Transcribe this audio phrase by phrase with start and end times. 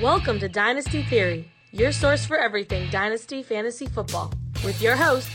[0.00, 4.32] Welcome to Dynasty Theory, your source for everything Dynasty Fantasy Football,
[4.64, 5.30] with your hosts,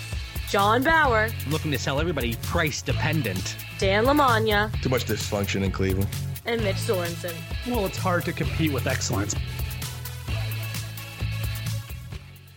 [0.49, 3.57] John Bauer, I'm looking to sell everybody price dependent.
[3.77, 6.09] Dan Lamagna, Too much dysfunction in Cleveland.
[6.45, 7.33] and Mitch Sorensen.
[7.67, 9.35] Well, it's hard to compete with excellence.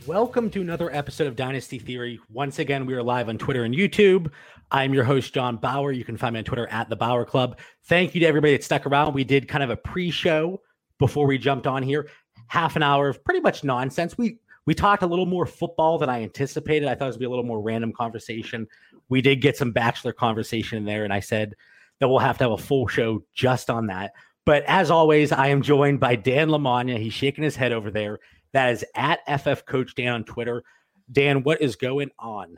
[0.06, 2.20] Welcome to another episode of Dynasty Theory.
[2.32, 4.30] Once again, we are live on Twitter and YouTube.
[4.70, 5.92] I'm your host, John Bauer.
[5.92, 7.58] You can find me on Twitter at the Bauer Club.
[7.84, 9.14] Thank you to everybody that stuck around.
[9.14, 10.60] We did kind of a pre-show
[10.98, 12.08] before we jumped on here.
[12.48, 14.16] Half an hour of pretty much nonsense.
[14.16, 16.88] We we talked a little more football than I anticipated.
[16.88, 18.66] I thought it gonna be a little more random conversation.
[19.08, 21.54] We did get some bachelor conversation in there, and I said
[22.00, 24.12] that we'll have to have a full show just on that.
[24.44, 26.98] But as always, I am joined by Dan Lamagna.
[26.98, 28.18] He's shaking his head over there.
[28.52, 30.62] That is at FF Coach Dan on Twitter.
[31.10, 32.56] Dan, what is going on?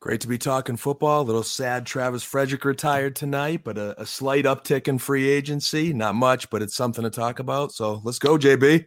[0.00, 1.20] Great to be talking football.
[1.20, 5.92] A little sad Travis Frederick retired tonight, but a, a slight uptick in free agency.
[5.92, 7.70] Not much, but it's something to talk about.
[7.72, 8.86] So let's go, JB.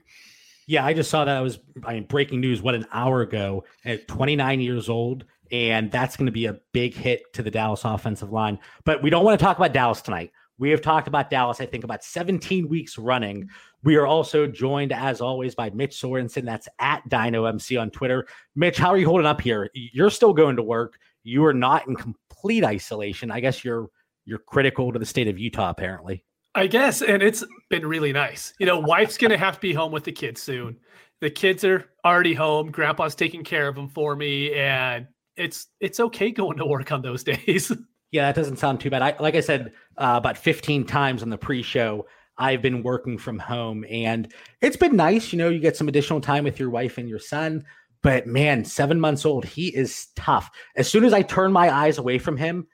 [0.65, 1.37] Yeah, I just saw that.
[1.37, 5.91] I was I mean, breaking news what an hour ago at 29 years old, and
[5.91, 8.57] that's going to be a big hit to the Dallas offensive line.
[8.83, 10.31] But we don't want to talk about Dallas tonight.
[10.57, 13.49] We have talked about Dallas, I think, about 17 weeks running.
[13.83, 16.45] We are also joined, as always, by Mitch Sorensen.
[16.45, 18.25] That's at DynoMC on Twitter.
[18.55, 19.69] Mitch, how are you holding up here?
[19.73, 20.97] You're still going to work.
[21.23, 23.31] You are not in complete isolation.
[23.31, 23.89] I guess you're
[24.25, 26.23] you're critical to the state of Utah, apparently.
[26.55, 28.53] I guess, and it's been really nice.
[28.59, 30.77] You know, wife's gonna have to be home with the kids soon.
[31.19, 32.69] The kids are already home.
[32.69, 37.01] Grandpa's taking care of them for me, and it's it's okay going to work on
[37.01, 37.71] those days.
[38.11, 39.01] Yeah, that doesn't sound too bad.
[39.01, 42.05] I like I said uh, about 15 times on the pre-show.
[42.37, 44.31] I've been working from home, and
[44.61, 45.31] it's been nice.
[45.31, 47.63] You know, you get some additional time with your wife and your son.
[48.01, 50.51] But man, seven months old, he is tough.
[50.75, 52.67] As soon as I turn my eyes away from him,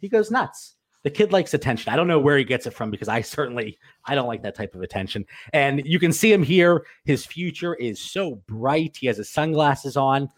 [0.00, 0.76] he goes nuts.
[1.02, 1.92] The kid likes attention.
[1.92, 4.54] I don't know where he gets it from because I certainly I don't like that
[4.54, 5.24] type of attention.
[5.52, 6.84] And you can see him here.
[7.04, 8.96] His future is so bright.
[8.98, 10.28] He has his sunglasses on.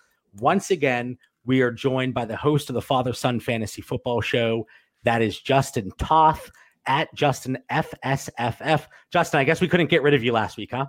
[0.41, 4.67] Once again, we are joined by the host of the Father Son Fantasy Football Show.
[5.05, 6.51] That is Justin Toth
[6.89, 8.87] at Justin FSFF.
[9.13, 10.87] Justin, I guess we couldn't get rid of you last week, huh?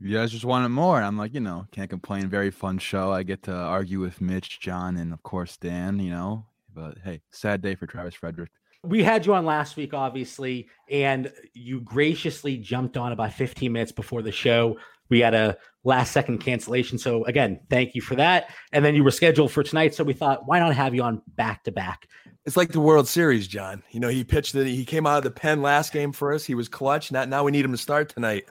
[0.00, 1.02] You guys just wanted more.
[1.02, 2.28] I'm like, you know, can't complain.
[2.28, 3.12] Very fun show.
[3.12, 5.98] I get to argue with Mitch, John, and of course Dan.
[5.98, 8.50] You know, but hey, sad day for Travis Frederick.
[8.82, 13.92] We had you on last week, obviously, and you graciously jumped on about 15 minutes
[13.92, 14.76] before the show.
[15.08, 16.98] We had a last second cancellation.
[16.98, 18.50] So, again, thank you for that.
[18.72, 19.94] And then you were scheduled for tonight.
[19.94, 22.08] So, we thought, why not have you on back to back?
[22.46, 23.82] It's like the World Series, John.
[23.90, 24.66] You know, he pitched it.
[24.66, 26.44] He came out of the pen last game for us.
[26.44, 27.10] He was clutch.
[27.10, 28.44] Now, now we need him to start tonight.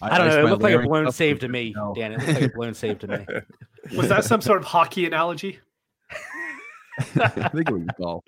[0.00, 0.26] I, don't know.
[0.26, 1.94] It spent looked like a blown save to me, no.
[1.94, 2.12] Dan.
[2.12, 3.26] It looked like a blown save to me.
[3.96, 5.58] Was that some sort of hockey analogy?
[7.16, 8.24] I think it was golf.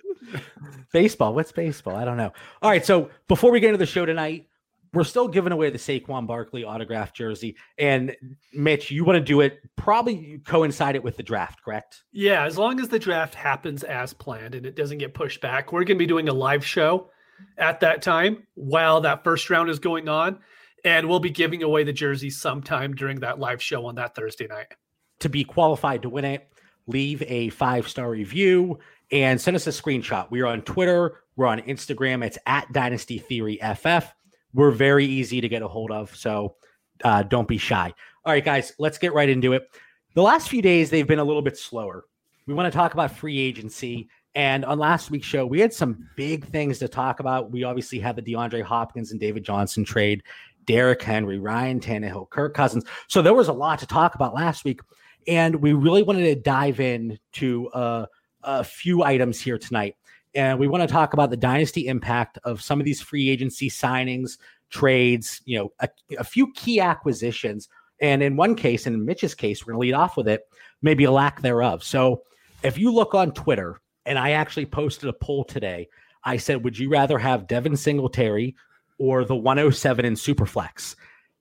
[0.93, 1.35] Baseball.
[1.35, 1.97] What's baseball?
[1.97, 2.33] I don't know.
[2.63, 2.87] All right.
[2.87, 4.47] So before we get into the show tonight,
[4.93, 7.57] we're still giving away the Saquon Barkley autographed jersey.
[7.79, 8.17] And
[8.53, 12.03] Mitch, you want to do it probably coincide it with the draft, correct?
[12.13, 15.73] Yeah, as long as the draft happens as planned and it doesn't get pushed back,
[15.73, 17.11] we're going to be doing a live show
[17.57, 20.39] at that time while that first round is going on.
[20.85, 24.47] And we'll be giving away the jersey sometime during that live show on that Thursday
[24.47, 24.73] night.
[25.21, 26.49] To be qualified to win it,
[26.87, 28.79] leave a five star review
[29.13, 30.31] and send us a screenshot.
[30.31, 32.25] We're on Twitter, we're on Instagram.
[32.25, 34.13] It's at Dynasty Theory FF.
[34.55, 36.15] We're very easy to get a hold of.
[36.15, 36.57] So
[37.05, 37.93] uh, don't be shy.
[38.25, 39.69] All right, guys, let's get right into it.
[40.15, 42.05] The last few days, they've been a little bit slower.
[42.47, 44.09] We want to talk about free agency.
[44.35, 47.51] And on last week's show, we had some big things to talk about.
[47.51, 50.23] We obviously had the DeAndre Hopkins and David Johnson trade,
[50.67, 52.85] Derrick Henry, Ryan Tannehill, Kirk Cousins.
[53.09, 54.81] So there was a lot to talk about last week.
[55.27, 58.07] And we really wanted to dive in to uh,
[58.43, 59.97] a few items here tonight.
[60.35, 63.69] And we want to talk about the dynasty impact of some of these free agency
[63.69, 64.39] signings,
[64.71, 67.69] trades, you know, a, a few key acquisitions.
[68.01, 70.49] And in one case, in Mitch's case, we're going to lead off with it,
[70.83, 71.83] maybe a lack thereof.
[71.83, 72.23] So
[72.63, 75.89] if you look on Twitter, and I actually posted a poll today,
[76.25, 78.57] I said, would you rather have Devin Singletary
[78.99, 80.97] or the 107 in Superflex?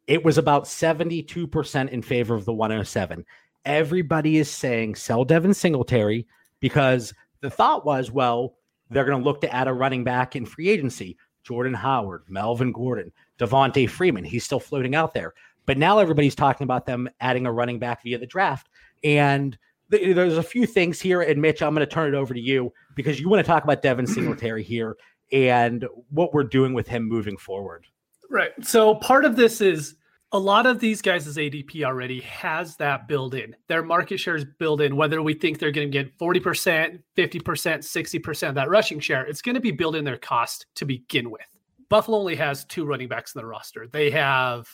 [0.08, 3.26] It was about 72% in favor of the 107.
[3.66, 6.26] Everybody is saying sell Devin Singletary
[6.60, 8.56] because the thought was, well,
[8.90, 11.18] they're going to look to add a running back in free agency.
[11.44, 14.24] Jordan Howard, Melvin Gordon, Devonta Freeman.
[14.24, 15.34] He's still floating out there.
[15.66, 18.70] But now everybody's talking about them adding a running back via the draft.
[19.04, 19.58] And
[19.92, 21.22] th- there's a few things here.
[21.22, 23.64] And Mitch, I'm going to turn it over to you because you want to talk
[23.64, 24.98] about Devin Singletary here
[25.32, 27.86] and what we're doing with him moving forward.
[28.30, 28.52] Right.
[28.62, 29.96] So part of this is
[30.32, 33.56] a lot of these guys' ADP already has that built in.
[33.68, 37.42] Their market share is built in, whether we think they're going to get 40%, 50%,
[37.44, 41.32] 60% of that rushing share, it's going to be built in their cost to begin
[41.32, 41.42] with.
[41.90, 43.88] Buffalo only has two running backs in the roster.
[43.88, 44.68] They have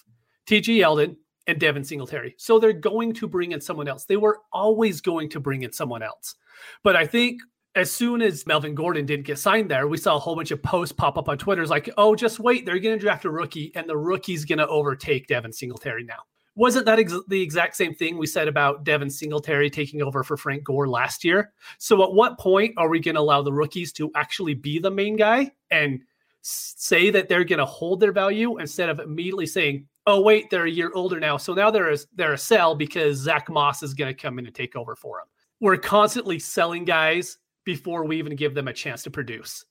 [0.45, 1.15] TJ Yeldon,
[1.47, 2.35] and Devin Singletary.
[2.37, 4.05] So they're going to bring in someone else.
[4.05, 6.35] They were always going to bring in someone else.
[6.83, 7.41] But I think
[7.75, 10.63] as soon as Melvin Gordon didn't get signed there, we saw a whole bunch of
[10.63, 11.61] posts pop up on Twitter.
[11.61, 14.59] It's like, oh, just wait, they're going to draft a rookie, and the rookie's going
[14.59, 16.19] to overtake Devin Singletary now.
[16.55, 20.37] Wasn't that ex- the exact same thing we said about Devin Singletary taking over for
[20.37, 21.51] Frank Gore last year?
[21.77, 24.91] So at what point are we going to allow the rookies to actually be the
[24.91, 25.99] main guy and
[26.41, 30.67] say that they're going to hold their value instead of immediately saying, oh wait, they're
[30.67, 33.93] a year older now, so now they're a, they're a sell because Zack Moss is
[33.93, 35.27] going to come in and take over for them.
[35.59, 39.65] We're constantly selling guys before we even give them a chance to produce.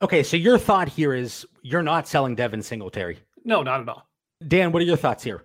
[0.00, 3.18] Okay, so your thought here is you're not selling Devin Singletary.
[3.44, 4.08] No, not at all.
[4.46, 5.44] Dan, what are your thoughts here?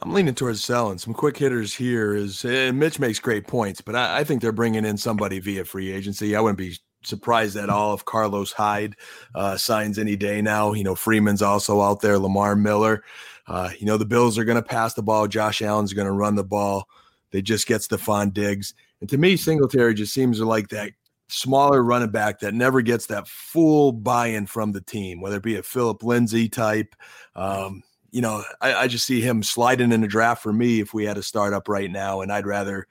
[0.00, 0.98] I'm leaning towards selling.
[0.98, 4.52] Some quick hitters here is, and Mitch makes great points, but I, I think they're
[4.52, 6.36] bringing in somebody via free agency.
[6.36, 8.94] I wouldn't be surprised at all if Carlos Hyde
[9.34, 10.72] uh, signs any day now.
[10.72, 13.02] You know, Freeman's also out there, Lamar Miller.
[13.48, 15.26] Uh, you know, the Bills are going to pass the ball.
[15.26, 16.86] Josh Allen's going to run the ball.
[17.32, 18.74] They just get Stefon Diggs.
[19.00, 20.92] And to me, Singletary just seems like that
[21.28, 25.56] smaller running back that never gets that full buy-in from the team, whether it be
[25.56, 26.94] a Philip Lindsay type.
[27.34, 30.94] Um, you know, I, I, just see him sliding in the draft for me if
[30.94, 32.86] we had a startup right now, and I'd rather,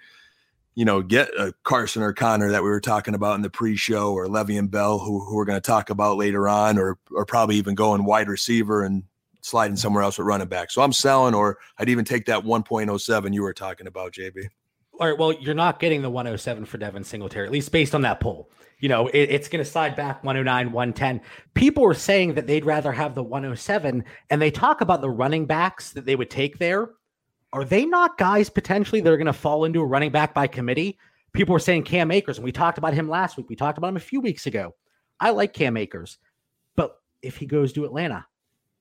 [0.75, 4.13] you know, get a Carson or Connor that we were talking about in the pre-show,
[4.13, 7.55] or Le'Veon Bell, who, who we're going to talk about later on, or or probably
[7.55, 9.03] even going wide receiver and
[9.41, 10.69] sliding somewhere else with running back.
[10.69, 14.49] So I'm selling, or I'd even take that 1.07 you were talking about, JB.
[14.99, 15.17] All right.
[15.17, 18.49] Well, you're not getting the 107 for Devin Singletary, at least based on that poll.
[18.79, 21.21] You know, it, it's going to slide back 109, 110.
[21.53, 25.45] People are saying that they'd rather have the 107, and they talk about the running
[25.45, 26.91] backs that they would take there.
[27.53, 30.47] Are they not guys potentially that are going to fall into a running back by
[30.47, 30.97] committee?
[31.33, 33.49] People were saying Cam Akers, and we talked about him last week.
[33.49, 34.75] We talked about him a few weeks ago.
[35.19, 36.17] I like Cam Akers,
[36.75, 38.25] but if he goes to Atlanta,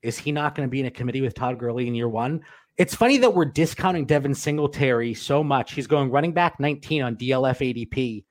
[0.01, 2.43] is he not going to be in a committee with Todd Gurley in year one?
[2.77, 5.73] It's funny that we're discounting Devin Singletary so much.
[5.73, 8.23] He's going running back 19 on DLF ADP.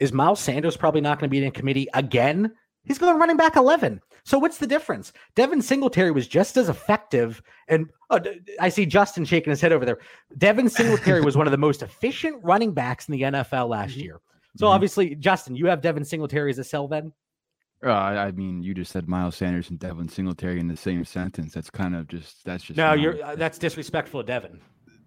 [0.00, 2.52] Is Miles Sanders probably not going to be in a committee again?
[2.84, 4.00] He's going running back 11.
[4.24, 5.12] So what's the difference?
[5.36, 7.40] Devin Singletary was just as effective.
[7.68, 8.18] And oh,
[8.60, 9.98] I see Justin shaking his head over there.
[10.36, 14.00] Devin Singletary was one of the most efficient running backs in the NFL last mm-hmm.
[14.00, 14.20] year.
[14.56, 14.74] So mm-hmm.
[14.74, 17.12] obviously, Justin, you have Devin Singletary as a sell then?
[17.84, 21.52] Uh, I mean, you just said Miles Sanders and Devin Singletary in the same sentence.
[21.52, 22.92] That's kind of just that's just no.
[22.92, 24.60] You're uh, that's disrespectful to Devin.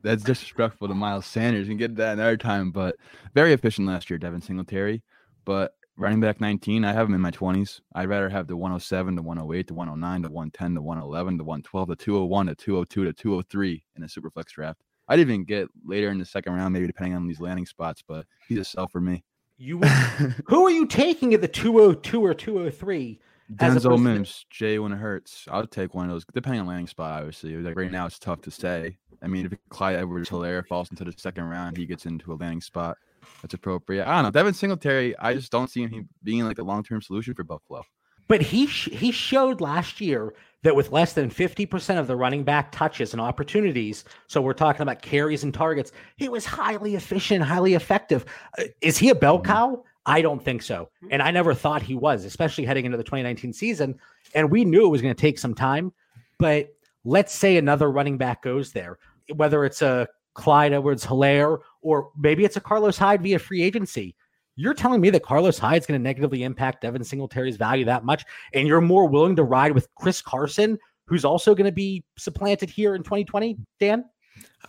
[0.04, 1.70] That's disrespectful to Miles Sanders.
[1.70, 2.96] and get that another time, but
[3.34, 5.02] very efficient last year, Devin Singletary.
[5.46, 7.80] But running back 19, I have him in my 20s.
[7.96, 11.88] I'd rather have the 107, the 108, the 109, the 110, the 111, the 112,
[11.88, 14.82] the 201, the 202, the 203 in a super flex draft.
[15.08, 18.26] I'd even get later in the second round, maybe depending on these landing spots, but
[18.48, 19.24] he's a sell for me.
[19.58, 19.80] You
[20.48, 23.20] who are you taking at the 202 or 203?
[23.54, 25.48] Denzel Mims, Jalen Hurts.
[25.52, 27.56] I would take one of those, depending on landing spot, obviously.
[27.58, 28.98] Like right now, it's tough to say.
[29.22, 32.62] I mean, if Clyde Edwards-Helaire falls into the second round, he gets into a landing
[32.62, 32.98] spot
[33.42, 34.08] that's appropriate.
[34.08, 34.32] I don't know.
[34.32, 37.84] Devin Singletary, I just don't see him being like the long term solution for Buffalo.
[38.28, 40.34] But he sh- he showed last year
[40.66, 44.82] that with less than 50% of the running back touches and opportunities, so we're talking
[44.82, 48.26] about carries and targets, he was highly efficient, highly effective.
[48.58, 49.84] Uh, is he a bell cow?
[50.08, 50.90] I don't think so.
[51.12, 54.00] And I never thought he was, especially heading into the 2019 season.
[54.34, 55.94] And we knew it was going to take some time.
[56.40, 56.74] But
[57.04, 58.98] let's say another running back goes there,
[59.36, 64.16] whether it's a Clyde Edwards-Helaire or maybe it's a Carlos Hyde via free agency.
[64.56, 68.24] You're telling me that Carlos Hyde's going to negatively impact Devin Singletary's value that much,
[68.54, 72.70] and you're more willing to ride with Chris Carson, who's also going to be supplanted
[72.70, 74.06] here in 2020, Dan?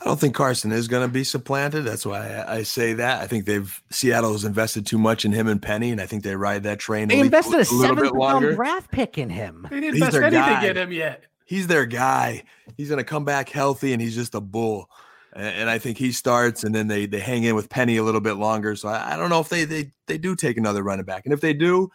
[0.01, 1.85] I don't think Carson is going to be supplanted.
[1.85, 3.23] That's why I, say that.
[3.23, 6.23] I think they've Seattle has invested too much in him and Penny, and I think
[6.23, 7.09] they ride that train.
[7.09, 9.67] They invested a, a seventh round draft pick in him.
[9.71, 10.67] They didn't invest anything guy.
[10.67, 11.25] in him yet.
[11.47, 12.43] He's their guy.
[12.77, 14.91] He's going to come back healthy, and he's just a bull
[15.37, 18.21] and I think he starts, and then they they hang in with Penny a little
[18.21, 18.75] bit longer.
[18.75, 21.33] So I, I, don't know if they they they do take another running back, and
[21.33, 21.91] if they do,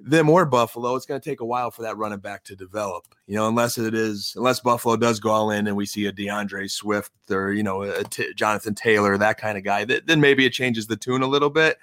[0.00, 3.06] them or Buffalo, it's going to take a while for that running back to develop.
[3.26, 6.12] You know, unless it is unless Buffalo does go all in, and we see a
[6.12, 10.20] DeAndre Swift or you know a T- Jonathan Taylor, that kind of guy, th- then
[10.20, 11.78] maybe it changes the tune a little bit.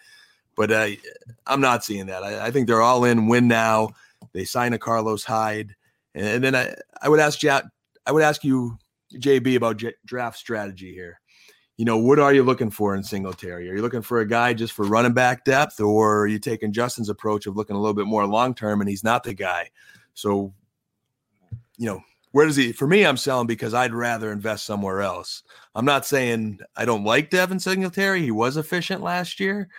[0.56, 0.88] But uh,
[1.46, 2.24] I'm not seeing that.
[2.24, 3.28] I, I think they're all in.
[3.28, 3.92] Win now.
[4.34, 5.76] They sign a Carlos Hyde,
[6.14, 7.64] and, and then I I would ask Jack.
[8.06, 8.78] I would ask you
[9.14, 11.20] JB about j- draft strategy here.
[11.78, 13.70] You know, what are you looking for in Singletary?
[13.70, 16.74] Are you looking for a guy just for running back depth, or are you taking
[16.74, 19.70] Justin's approach of looking a little bit more long term and he's not the guy?
[20.16, 20.54] So,
[21.78, 22.72] you know, where does he?
[22.72, 25.44] For me, I'm selling because I'd rather invest somewhere else.
[25.76, 28.24] I'm not saying I don't like Devin Singletary.
[28.24, 29.70] He was efficient last year,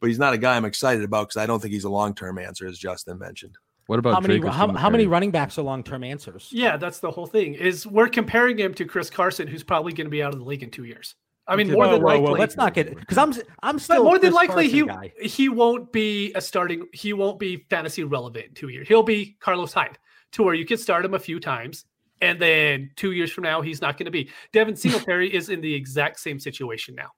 [0.00, 2.14] but he's not a guy I'm excited about because I don't think he's a long
[2.14, 3.58] term answer, as Justin mentioned.
[3.88, 6.50] What about How many how, how many running backs are long term answers?
[6.52, 7.54] Yeah, that's the whole thing.
[7.54, 10.44] Is we're comparing him to Chris Carson, who's probably going to be out of the
[10.44, 11.14] league in two years.
[11.46, 12.40] I mean, Okay, more Whoa, than whoa, whoa, likely.
[12.40, 15.10] let's not get because I'm s- I'm still more than Chris likely, he guy.
[15.22, 16.86] he won't be a starting.
[16.92, 18.86] He won't be fantasy relevant in two years.
[18.86, 19.98] He'll be Carlos Hyde,
[20.32, 21.86] to where you can start him a few times,
[22.20, 24.28] and then two years from now, he's not going to be.
[24.52, 27.08] Devin Singletary is in the exact same situation now,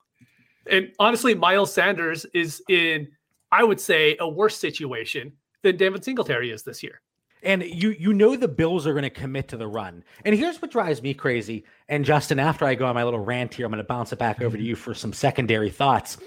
[0.71, 3.09] and honestly, Miles Sanders is in,
[3.51, 7.01] I would say, a worse situation than Devin Singletary is this year.
[7.43, 10.05] And you you know the Bills are going to commit to the run.
[10.25, 11.65] And here's what drives me crazy.
[11.89, 14.19] And Justin, after I go on my little rant here, I'm going to bounce it
[14.19, 14.69] back over to mm-hmm.
[14.69, 16.19] you for some secondary thoughts.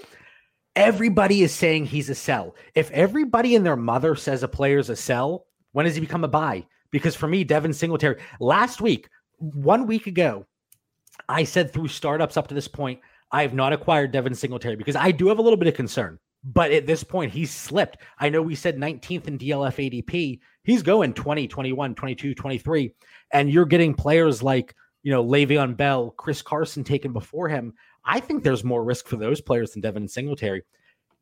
[0.74, 2.56] Everybody is saying he's a sell.
[2.74, 6.28] If everybody and their mother says a player's a sell, when does he become a
[6.28, 6.66] buy?
[6.90, 10.46] Because for me, Devin Singletary, last week, one week ago,
[11.28, 13.00] I said through startups up to this point,
[13.30, 16.18] I have not acquired Devin Singletary because I do have a little bit of concern.
[16.44, 17.98] But at this point, he's slipped.
[18.18, 20.40] I know we said 19th in DLF ADP.
[20.62, 22.94] He's going 20, 21, 22, 23.
[23.32, 27.72] And you're getting players like, you know, Le'Veon Bell, Chris Carson taken before him.
[28.04, 30.62] I think there's more risk for those players than Devin Singletary.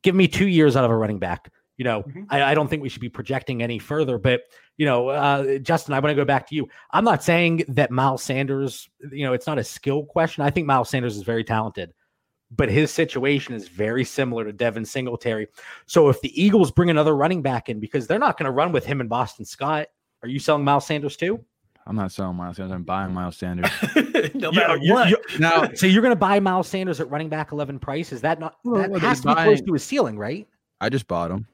[0.02, 1.52] Give me two years out of a running back.
[1.76, 2.26] You know, Mhm.
[2.28, 4.18] I, I don't think we should be projecting any further.
[4.18, 4.42] But,
[4.76, 6.68] you know, uh, Justin, I want to go back to you.
[6.90, 10.42] I'm not saying that Miles Sanders, you know, it's not a skill question.
[10.42, 11.92] I think Miles Sanders is very talented
[12.56, 15.46] but his situation is very similar to Devin Singletary.
[15.86, 18.72] So if the Eagles bring another running back in, because they're not going to run
[18.72, 19.88] with him and Boston Scott,
[20.22, 21.42] are you selling Miles Sanders too?
[21.86, 22.74] I'm not selling Miles Sanders.
[22.74, 23.68] I'm buying Miles Sanders.
[24.34, 25.10] no You- matter you- what.
[25.10, 28.12] you- now, so you're going to buy Miles Sanders at running back 11 price?
[28.12, 30.46] Is that not Well, that well, has to they're be close to his ceiling, right?
[30.80, 31.46] I just bought him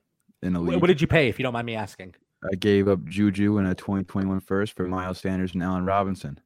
[0.43, 0.81] in the Wh- league.
[0.81, 2.15] What did you pay, if you don't mind me asking?
[2.45, 6.39] I gave up Juju and a 2021 first for Miles Sanders and Allen Robinson.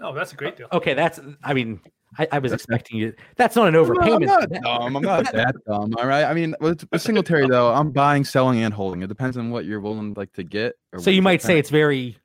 [0.00, 0.68] oh, that's a great deal.
[0.72, 1.20] Okay, that's.
[1.44, 1.78] I mean,
[2.18, 3.12] I, I was expecting you.
[3.36, 3.96] That's not an overpayment.
[4.02, 4.26] I'm overpayment.
[4.26, 4.96] not That- dumb.
[4.96, 5.94] I'm not that dumb.
[5.98, 6.24] All right.
[6.24, 9.02] I mean, with, with Singletary though, I'm buying, selling, and holding.
[9.02, 10.74] It depends on what you're willing like to get.
[10.92, 12.16] or so you might say it's very.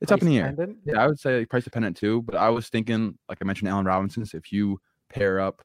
[0.00, 0.44] it's up in the air.
[0.44, 0.78] price-dependent?
[0.84, 2.22] Yeah, I would say price dependent too.
[2.22, 4.24] But I was thinking, like I mentioned, Allen Robinson.
[4.26, 4.78] so If you
[5.08, 5.62] pair up,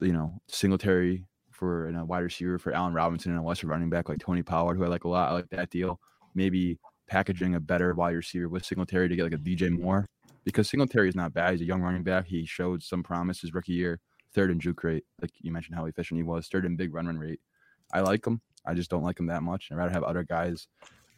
[0.00, 3.90] you know, Singletary for and a wide receiver for Allen Robinson and a lesser running
[3.90, 5.98] back like Tony Pollard, who I like a lot, I like that deal.
[6.34, 10.06] Maybe packaging a better wide receiver with Singletary to get like a DJ Moore
[10.44, 11.52] because Singletary is not bad.
[11.52, 12.26] He's a young running back.
[12.26, 14.00] He showed some promise his rookie year.
[14.34, 16.48] Third in juke rate, like you mentioned, how efficient he was.
[16.48, 17.40] Third in big run run rate.
[17.92, 18.40] I like him.
[18.66, 19.68] I just don't like him that much.
[19.70, 20.68] I'd rather have other guys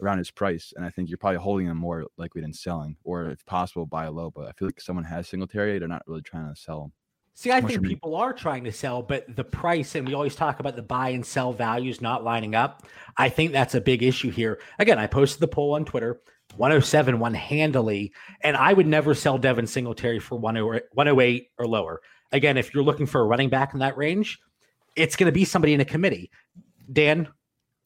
[0.00, 0.72] around his price.
[0.76, 4.08] And I think you're probably holding him more likely than selling, or if possible, buy
[4.08, 4.30] low.
[4.30, 6.92] But I feel like someone has Singletary, they're not really trying to sell him.
[7.34, 7.90] See, I think you mean?
[7.92, 11.10] people are trying to sell, but the price, and we always talk about the buy
[11.10, 12.86] and sell values not lining up.
[13.16, 14.60] I think that's a big issue here.
[14.78, 16.20] Again, I posted the poll on Twitter
[16.56, 22.00] 107 won handily, and I would never sell Devin Singletary for 108 108 or lower.
[22.32, 24.38] Again, if you're looking for a running back in that range,
[24.96, 26.30] it's going to be somebody in a committee.
[26.92, 27.28] Dan,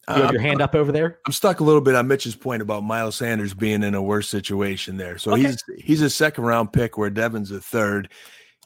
[0.08, 1.18] you have Uh, your hand up over there.
[1.26, 4.28] I'm stuck a little bit on Mitch's point about Miles Sanders being in a worse
[4.28, 5.16] situation there.
[5.18, 5.42] So Okay.
[5.42, 8.10] he's he's a second round pick where Devin's a third.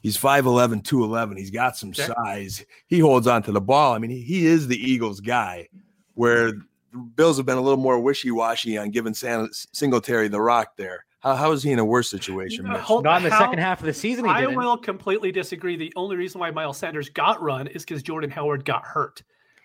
[0.01, 1.37] He's 5'11, 211.
[1.37, 2.07] He's got some Okay.
[2.07, 2.65] size.
[2.87, 3.93] He holds on to the ball.
[3.93, 5.67] I mean, he, he is the Eagles guy,
[6.13, 6.53] where
[6.91, 10.75] the Bills have been a little more wishy washy on giving San, Singletary the rock
[10.77, 11.05] there.
[11.21, 12.65] How, how is he in a worse situation?
[12.65, 12.81] Uh, Mitch?
[12.81, 14.25] hold- Not in the how- second half of the season.
[14.25, 14.55] He I didn't.
[14.55, 15.75] will completely disagree.
[15.75, 19.21] The only reason why Miles Sanders got run is because Jordan Howard got hurt.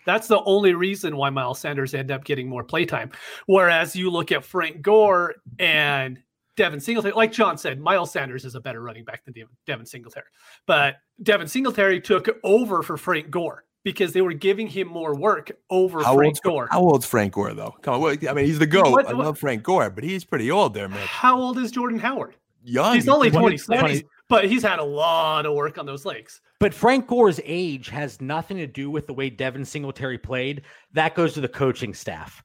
[0.06, 3.10] That's the only reason why Miles Sanders ended up getting more playtime.
[3.46, 6.18] Whereas you look at Frank Gore and
[6.56, 9.86] Devin Singletary, like John said, Miles Sanders is a better running back than Devin, Devin
[9.86, 10.26] Singletary.
[10.66, 15.52] But Devin Singletary took over for Frank Gore because they were giving him more work
[15.70, 16.68] over How Frank old's, Gore.
[16.70, 17.74] how old's Frank Gore, though?
[17.82, 18.18] Come on.
[18.26, 18.90] I mean, he's the GOAT.
[18.90, 21.06] What- I love Frank Gore, but he's pretty old there, man.
[21.06, 22.34] How old is Jordan Howard?
[22.64, 22.94] Young.
[22.94, 26.40] He's only 20 27, but he's had a lot of work on those legs.
[26.60, 30.62] But Frank Gore's age has nothing to do with the way Devin Singletary played.
[30.92, 32.42] That goes to the coaching staff.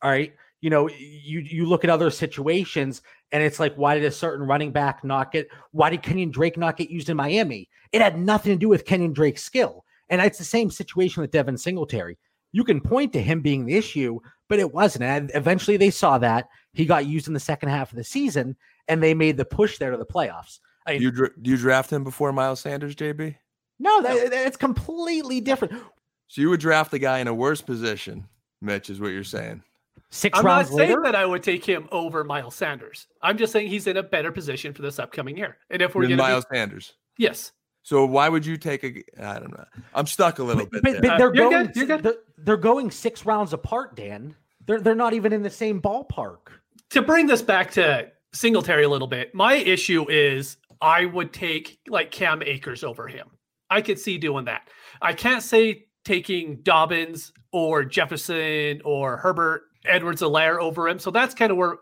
[0.00, 0.32] All right.
[0.62, 4.46] You know, you you look at other situations and it's like, why did a certain
[4.46, 7.68] running back not get why did Kenyon Drake not get used in Miami?
[7.92, 9.84] It had nothing to do with Kenyon Drake's skill.
[10.10, 12.18] And it's the same situation with Devin Singletary.
[12.52, 15.04] You can point to him being the issue, but it wasn't.
[15.04, 16.48] And eventually they saw that.
[16.72, 18.56] He got used in the second half of the season
[18.88, 20.60] and they made the push there to the playoffs.
[20.86, 23.36] I mean, you, do you draft him before Miles Sanders, JB?
[23.78, 25.74] no, that, that's completely different.
[26.28, 28.28] So you would draft the guy in a worse position,
[28.60, 29.62] Mitch, is what you're saying.
[30.10, 33.06] 6 I'm not rounds saying that I would take him over Miles Sanders.
[33.22, 35.58] I'm just saying he's in a better position for this upcoming year.
[35.70, 36.94] And if we're going to Miles Sanders.
[37.18, 37.52] yes,
[37.88, 39.02] So why would you take a?
[39.18, 39.64] I don't know.
[39.94, 40.82] I'm stuck a little but, bit.
[40.82, 41.00] but- there.
[41.00, 42.02] but Uh, they're you're going good, you're good.
[42.02, 44.34] They're, they're going six rounds apart, Dan.
[44.66, 46.48] They're they're not even in the same ballpark.
[46.90, 51.78] to bring this back to Singletary a little bit, my issue is I would take
[51.88, 53.28] like Cam Akers over him.
[53.70, 54.68] I could see doing that.
[55.00, 60.98] I can't say taking Dobbins or Jefferson or Herbert Edwards Helaire over him.
[60.98, 61.76] So that's kind of where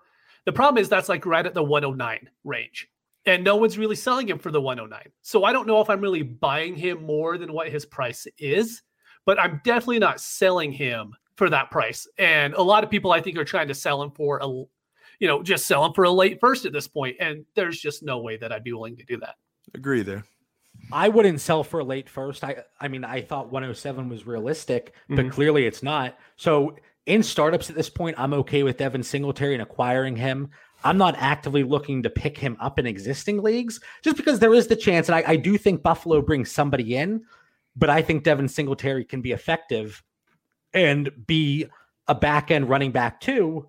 [0.44, 2.88] the problem is that's like right at the 109 range.
[3.26, 5.12] And no one's really selling him for the 109.
[5.22, 8.82] So I don't know if I'm really buying him more than what his price is,
[9.24, 12.06] but I'm definitely not selling him for that price.
[12.18, 14.64] And a lot of people I think are trying to sell him for a
[15.18, 17.16] you know, just sell him for a late first at this point.
[17.20, 19.36] And there's just no way that I'd be willing to do that.
[19.74, 20.24] Agree there.
[20.92, 22.44] I wouldn't sell for a late first.
[22.44, 25.32] I I mean, I thought 107 was realistic, but Mhm.
[25.32, 26.18] clearly it's not.
[26.36, 30.50] So in startups at this point, I'm okay with Devin Singletary and acquiring him.
[30.86, 34.68] I'm not actively looking to pick him up in existing leagues just because there is
[34.68, 35.08] the chance.
[35.08, 37.22] And I, I do think Buffalo brings somebody in,
[37.74, 40.02] but I think Devin Singletary can be effective
[40.72, 41.66] and be
[42.08, 43.66] a back end running back too,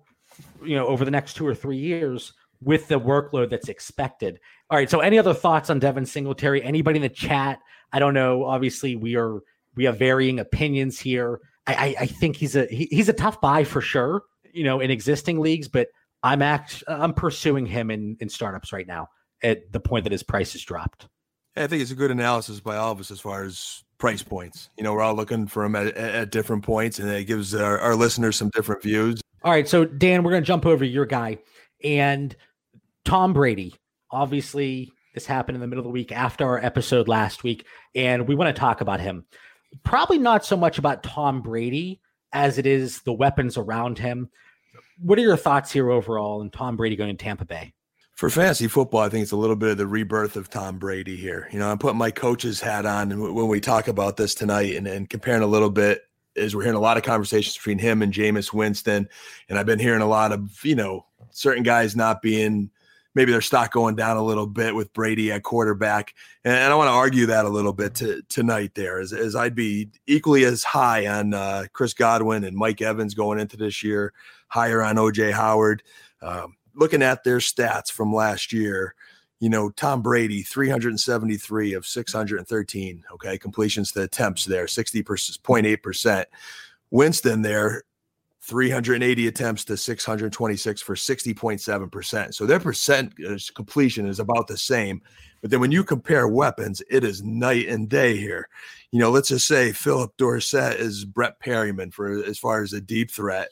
[0.64, 2.32] you know, over the next two or three years
[2.62, 4.40] with the workload that's expected.
[4.70, 4.90] All right.
[4.90, 6.62] So, any other thoughts on Devin Singletary?
[6.62, 7.60] Anybody in the chat?
[7.92, 8.44] I don't know.
[8.44, 9.40] Obviously, we are
[9.74, 11.40] we have varying opinions here.
[11.66, 14.22] I, I, I think he's a he, he's a tough buy for sure.
[14.52, 15.88] You know, in existing leagues, but
[16.22, 19.08] I'm act I'm pursuing him in in startups right now
[19.42, 21.08] at the point that his price has dropped.
[21.56, 24.70] I think it's a good analysis by all of us as far as price points.
[24.76, 27.78] You know, we're all looking for them at, at different points, and it gives our,
[27.78, 29.20] our listeners some different views.
[29.42, 31.38] All right, so Dan, we're going to jump over your guy
[31.82, 32.34] and
[33.04, 33.74] Tom Brady.
[34.10, 38.26] Obviously, this happened in the middle of the week after our episode last week, and
[38.26, 39.24] we want to talk about him.
[39.84, 42.00] Probably not so much about Tom Brady
[42.32, 44.30] as it is the weapons around him.
[45.00, 47.72] What are your thoughts here overall and Tom Brady going to Tampa Bay?
[48.14, 51.14] For fantasy football, I think it's a little bit of the rebirth of Tom Brady
[51.14, 51.48] here.
[51.52, 54.88] You know, I'm putting my coach's hat on when we talk about this tonight and,
[54.88, 56.02] and comparing a little bit
[56.34, 59.08] is we're hearing a lot of conversations between him and Jameis Winston.
[59.48, 62.70] And I've been hearing a lot of, you know, certain guys not being
[63.14, 66.14] maybe their stock going down a little bit with Brady at quarterback.
[66.44, 69.54] And, I want to argue that a little bit to, tonight there as, as I'd
[69.54, 74.12] be equally as high on uh, Chris Godwin and Mike Evans going into this year,
[74.48, 75.82] higher on OJ Howard.
[76.20, 78.94] Um, looking at their stats from last year,
[79.40, 83.04] you know, Tom Brady, 373 of 613.
[83.12, 83.38] Okay.
[83.38, 86.24] Completions to attempts there, 60.8%.
[86.90, 87.82] Winston there,
[88.40, 92.34] 380 attempts to 626 for 60.7%.
[92.34, 93.14] So their percent
[93.54, 95.02] completion is about the same.
[95.42, 98.48] But then when you compare weapons, it is night and day here.
[98.90, 102.80] You know, let's just say Phillip Dorsett is Breshad Perriman for as far as a
[102.80, 103.50] deep threat.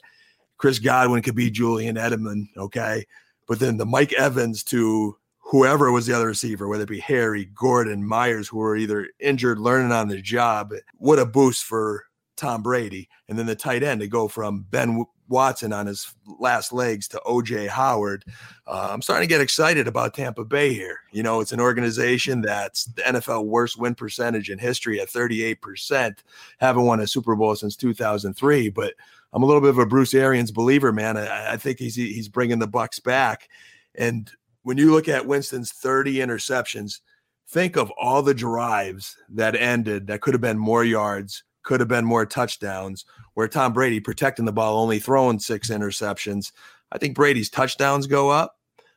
[0.57, 3.05] Chris Godwin could be Julian Edelman, okay?
[3.47, 7.45] But then the Mike Evans to whoever was the other receiver, whether it be Harry,
[7.45, 12.03] Gordon, Myers, who were either injured, learning on the job, what a boost for
[12.35, 13.09] Tom Brady.
[13.29, 17.21] And then the tight end to go from Ben Watson on his last legs to
[17.25, 18.23] OJ Howard.
[18.65, 20.99] Uh, I'm starting to get excited about Tampa Bay here.
[21.11, 26.17] You know, it's an organization that's the NFL worst win percentage in history at 38%.
[26.59, 28.93] Haven't won a Super Bowl since 2003, but
[29.37, 31.15] I'm a little bit of a Bruce Arians believer, man.
[31.15, 33.49] I, I think he's he's bringing the Bucs back.
[33.93, 34.31] And
[34.63, 37.01] when you look at Winston's 30 interceptions,
[37.47, 41.87] think of all the drives that ended that could have been more yards, could have
[41.87, 46.51] been more touchdowns, where Tom Brady protecting the ball, only throwing six interceptions.
[46.91, 48.55] I think Brady's touchdowns go up.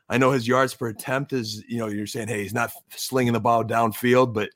[0.08, 3.34] I know his yards per attempt is, you know, you're saying, hey, he's not slinging
[3.34, 4.48] the ball downfield, but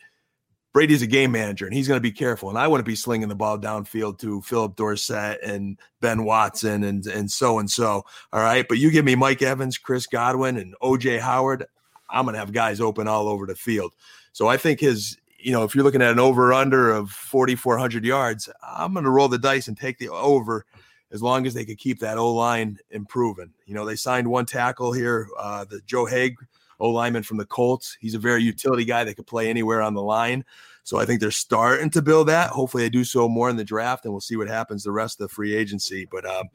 [0.75, 2.51] Brady's a game manager and he's going to be careful.
[2.51, 7.07] And I wouldn't be slinging the ball downfield to Phillip Dorsett and Ben Watson and
[7.07, 8.05] and so and so.
[8.33, 8.67] All right.
[8.69, 11.65] But you give me Mike Evans, Chris Godwin, and OJ Howard,
[12.11, 13.95] I'm going to have guys open all over the field.
[14.33, 18.05] So I think his, you know, if you're looking at an over under of 4,400
[18.05, 20.67] yards, I'm going to roll the dice and take the over
[21.13, 23.53] as long as they could keep that O line improving.
[23.65, 26.35] You know, they signed one tackle here, uh, the Joe Haeg
[26.81, 27.97] O lineman from the Colts.
[28.01, 30.45] He's a very utility guy that could play anywhere on the line.
[30.85, 32.51] So I think they're starting to build that.
[32.51, 35.21] Hopefully, they do so more in the draft, and we'll see what happens the rest
[35.21, 36.07] of the free agency.
[36.11, 36.49] But um,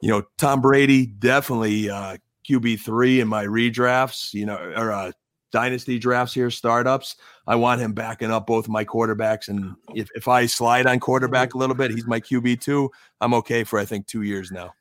[0.00, 4.32] you know, Tom Brady definitely uh, QB three in my redrafts.
[4.32, 5.12] You know, or uh,
[5.50, 7.16] dynasty drafts here, startups.
[7.46, 11.54] I want him backing up both my quarterbacks, and if if I slide on quarterback
[11.54, 12.90] a little bit, he's my QB two.
[13.20, 14.72] I'm okay for I think two years now.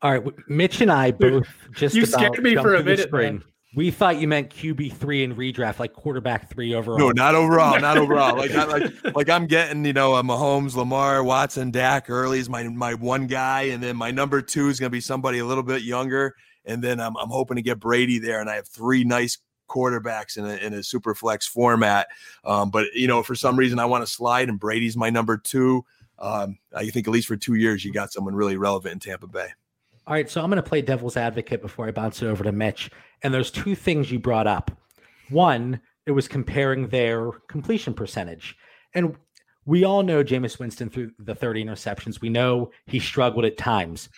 [0.00, 2.78] All right, Mitch and I both just you about scared me for a jumped to
[2.78, 3.34] the minute, screen.
[3.34, 3.44] man.
[3.74, 6.98] We thought you meant QB three in redraft, like quarterback three overall.
[6.98, 8.34] No, not overall, not overall.
[8.34, 12.48] Like, I, like, like I'm getting, you know, a Mahomes, Lamar, Watson, Dak early is
[12.48, 15.44] my my one guy, and then my number two is going to be somebody a
[15.44, 18.66] little bit younger, and then I'm I'm hoping to get Brady there, and I have
[18.66, 19.36] three nice
[19.68, 22.08] quarterbacks in a in a super flex format.
[22.44, 25.36] Um, but you know, for some reason, I want to slide, and Brady's my number
[25.36, 25.84] two.
[26.18, 29.26] Um, I think at least for two years, you got someone really relevant in Tampa
[29.26, 29.48] Bay.
[30.08, 32.50] All right, so I'm going to play devil's advocate before I bounce it over to
[32.50, 32.90] Mitch.
[33.22, 34.70] And there's two things you brought up.
[35.28, 38.56] One, it was comparing their completion percentage.
[38.94, 39.16] And
[39.66, 42.22] we all know Jameis Winston through the 30 interceptions.
[42.22, 44.08] We know he struggled at times.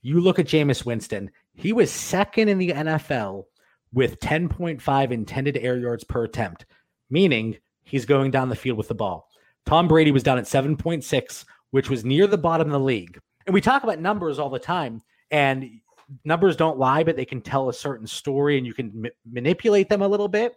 [0.00, 3.44] You look at Jameis Winston, he was second in the NFL
[3.92, 6.66] with 10.5 intended air yards per attempt,
[7.10, 9.28] meaning he's going down the field with the ball.
[9.66, 13.20] Tom Brady was down at 7.6, which was near the bottom of the league.
[13.46, 15.00] And we talk about numbers all the time,
[15.32, 15.80] and
[16.24, 19.88] numbers don't lie, but they can tell a certain story and you can ma- manipulate
[19.88, 20.54] them a little bit.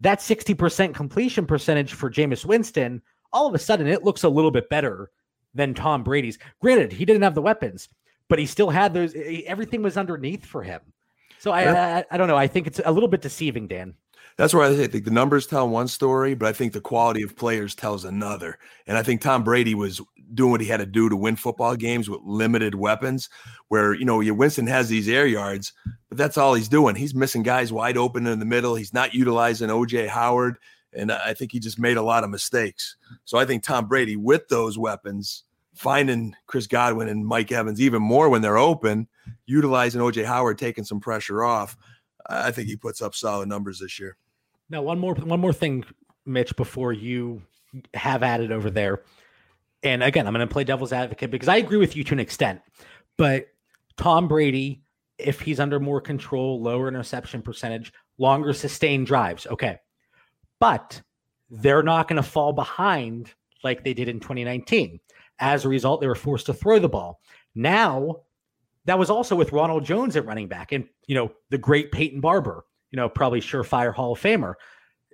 [0.00, 4.50] That 60% completion percentage for Jameis Winston, all of a sudden, it looks a little
[4.50, 5.10] bit better
[5.54, 6.38] than Tom Brady's.
[6.60, 7.88] Granted, he didn't have the weapons,
[8.28, 9.14] but he still had those.
[9.46, 10.80] Everything was underneath for him.
[11.38, 12.36] So I, I, I don't know.
[12.36, 13.94] I think it's a little bit deceiving, Dan.
[14.36, 17.36] That's where I think the numbers tell one story, but I think the quality of
[17.36, 18.58] players tells another.
[18.86, 20.00] And I think Tom Brady was
[20.32, 23.28] doing what he had to do to win football games with limited weapons.
[23.68, 25.72] Where you know, Winston has these air yards,
[26.08, 26.94] but that's all he's doing.
[26.94, 28.74] He's missing guys wide open in the middle.
[28.74, 30.58] He's not utilizing OJ Howard,
[30.92, 32.96] and I think he just made a lot of mistakes.
[33.24, 38.02] So I think Tom Brady, with those weapons, finding Chris Godwin and Mike Evans even
[38.02, 39.08] more when they're open,
[39.46, 41.76] utilizing OJ Howard, taking some pressure off.
[42.26, 44.16] I think he puts up solid numbers this year.
[44.70, 45.84] Now, one more one more thing,
[46.24, 47.42] Mitch, before you
[47.92, 49.02] have added over there.
[49.84, 52.20] And again, I'm going to play devil's advocate because I agree with you to an
[52.20, 52.60] extent.
[53.16, 53.46] But
[53.96, 54.82] Tom Brady,
[55.18, 59.78] if he's under more control, lower interception percentage, longer sustained drives, okay.
[60.58, 61.02] But
[61.50, 64.98] they're not going to fall behind like they did in 2019.
[65.38, 67.20] As a result, they were forced to throw the ball.
[67.54, 68.22] Now,
[68.86, 72.20] that was also with Ronald Jones at running back and, you know, the great Peyton
[72.20, 74.54] Barber you know, probably surefire Hall of Famer.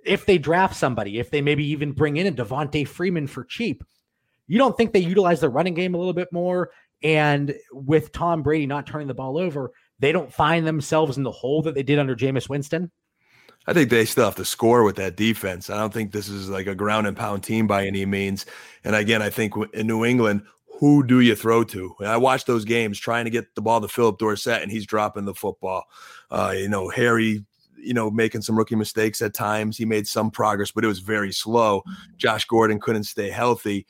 [0.05, 3.83] If they draft somebody, if they maybe even bring in a Devonta Freeman for cheap,
[4.51, 6.71] you don't think they utilize the running game a little bit more?
[7.01, 11.31] And with Tom Brady not turning the ball over, they don't find themselves in the
[11.31, 12.91] hole that they did under Jameis Winston?
[13.65, 15.69] I think they still have to score with that defense.
[15.69, 18.45] I don't think this is like a ground and pound team by any means.
[18.83, 20.41] And again, I think in New England,
[20.79, 21.95] who do you throw to?
[22.01, 25.23] I watched those games trying to get the ball to Phillip Dorsett, and he's dropping
[25.23, 25.85] the football.
[26.29, 27.45] Uh, you know, Harry
[27.77, 29.77] you know, making some rookie mistakes at times.
[29.77, 31.79] He made some progress, but it was very slow.
[31.79, 32.17] Mm-hmm.
[32.17, 33.87] Josh Gordon couldn't stay healthy.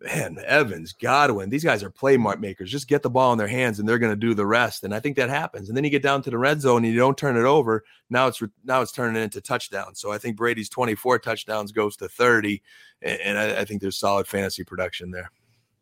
[0.00, 2.70] Man, Evans, Godwin, these guys are play makers.
[2.70, 4.84] Just get the ball in their hands, and they're going to do the rest.
[4.84, 5.68] And I think that happens.
[5.68, 7.84] And then you get down to the red zone, and you don't turn it over.
[8.08, 10.00] Now it's now it's turning into touchdowns.
[10.00, 12.62] So I think Brady's 24 touchdowns goes to 30,
[13.02, 15.30] and, I, I think there's solid fantasy production there.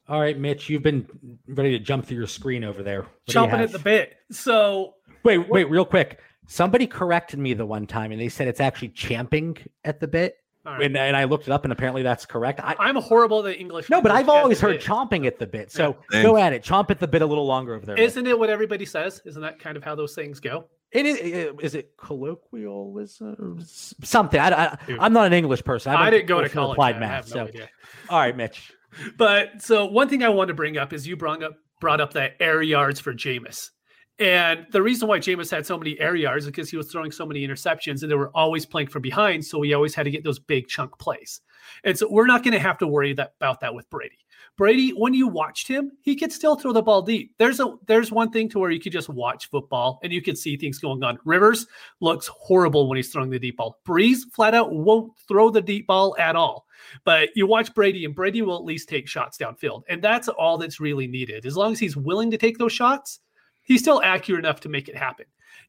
[0.08, 1.06] All right, Mitch, you've been
[1.48, 3.02] ready to jump through your screen over there.
[3.02, 4.16] What Jumping at the bit.
[4.30, 6.20] So wait, wait, real quick.
[6.46, 10.36] Somebody corrected me the one time and they said it's actually champing at the bit.
[10.66, 10.82] Right.
[10.82, 12.60] And, and, I looked it up and apparently that's correct.
[12.62, 13.88] I, am horrible at the English.
[13.88, 14.82] No, but I've always heard bit.
[14.82, 15.70] chomping at the bit.
[15.70, 16.22] So yeah.
[16.22, 16.64] go at it.
[16.64, 17.96] Chomp at the bit a little longer over there.
[17.96, 19.22] Isn't it what everybody says?
[19.24, 20.64] Isn't that kind of how those things go?
[20.90, 21.18] It is.
[21.60, 23.64] Is it colloquialism?
[23.64, 24.40] Something.
[24.40, 25.92] I, am not an English person.
[25.92, 26.74] I, I didn't go to college.
[26.74, 27.28] Applied math.
[27.28, 27.68] No so, idea.
[28.08, 28.72] all right, Mitch.
[29.16, 32.14] But so one thing I want to bring up is you brought up brought up
[32.14, 33.70] that air yards for Jameis.
[34.18, 37.12] And the reason why Jameis had so many air yards is because he was throwing
[37.12, 39.44] so many interceptions and they were always playing from behind.
[39.44, 41.42] So he always had to get those big chunk plays.
[41.84, 44.18] And so we're not going to have to worry that, about that with Brady.
[44.56, 47.34] Brady, when you watched him, he could still throw the ball deep.
[47.38, 50.38] There's a there's one thing to where you could just watch football and you could
[50.38, 51.18] see things going on.
[51.26, 51.66] Rivers
[52.00, 53.78] looks horrible when he's throwing the deep ball.
[53.86, 56.64] Brees flat out won't throw the deep ball at all.
[57.04, 59.82] But you watch Brady, and Brady will at least take shots downfield.
[59.88, 61.44] And that's all that's really needed.
[61.44, 63.20] As long as he's willing to take those shots,
[63.66, 65.26] he's still accurate enough to make it happen.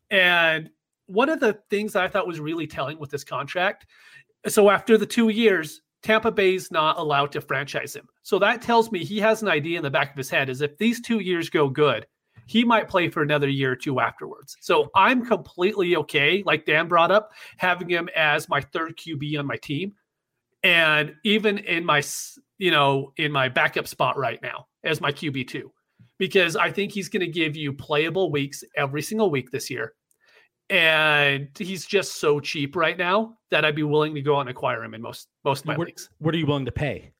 [0.10, 0.70] And
[1.08, 3.86] one of the things I thought was really telling with this contract,
[4.48, 8.08] so after the two years, Tampa Bay's not allowed to franchise him.
[8.22, 10.62] So that tells me he has an idea in the back of his head is
[10.62, 12.06] if these two years go good,
[12.46, 14.56] he might play for another year or two afterwards.
[14.62, 19.48] So I'm completely okay, like Dan brought up, having him as my third QB on
[19.48, 19.94] my team.
[20.64, 22.02] And even in my,
[22.58, 25.64] you know, in my backup spot right now as my QB2
[26.17, 29.93] because I think he's going to give you playable weeks every single week this year.
[30.69, 34.49] And he's just so cheap right now that I'd be willing to go out and
[34.49, 36.10] acquire him in most most of my what, leagues.
[36.19, 37.12] What are you willing to pay?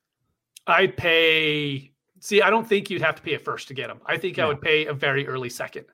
[0.66, 1.92] I'd pay.
[2.20, 4.00] See, I don't think you'd have to pay a first to get him.
[4.04, 4.44] I think yeah.
[4.44, 5.86] I would pay a very early second.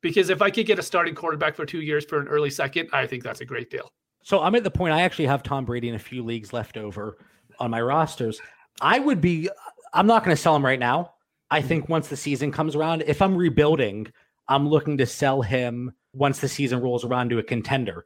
[0.00, 2.88] Because if I could get a starting quarterback for two years for an early second,
[2.92, 3.90] I think that's a great deal.
[4.22, 6.76] So I'm at the point I actually have Tom Brady in a few leagues left
[6.76, 7.18] over
[7.58, 8.40] on my rosters.
[8.80, 9.48] I would be.
[9.92, 11.14] I'm not going to sell him right now.
[11.50, 14.08] I think once the season comes around, if I'm rebuilding,
[14.48, 18.04] I'm looking to sell him once the season rolls around to a contender.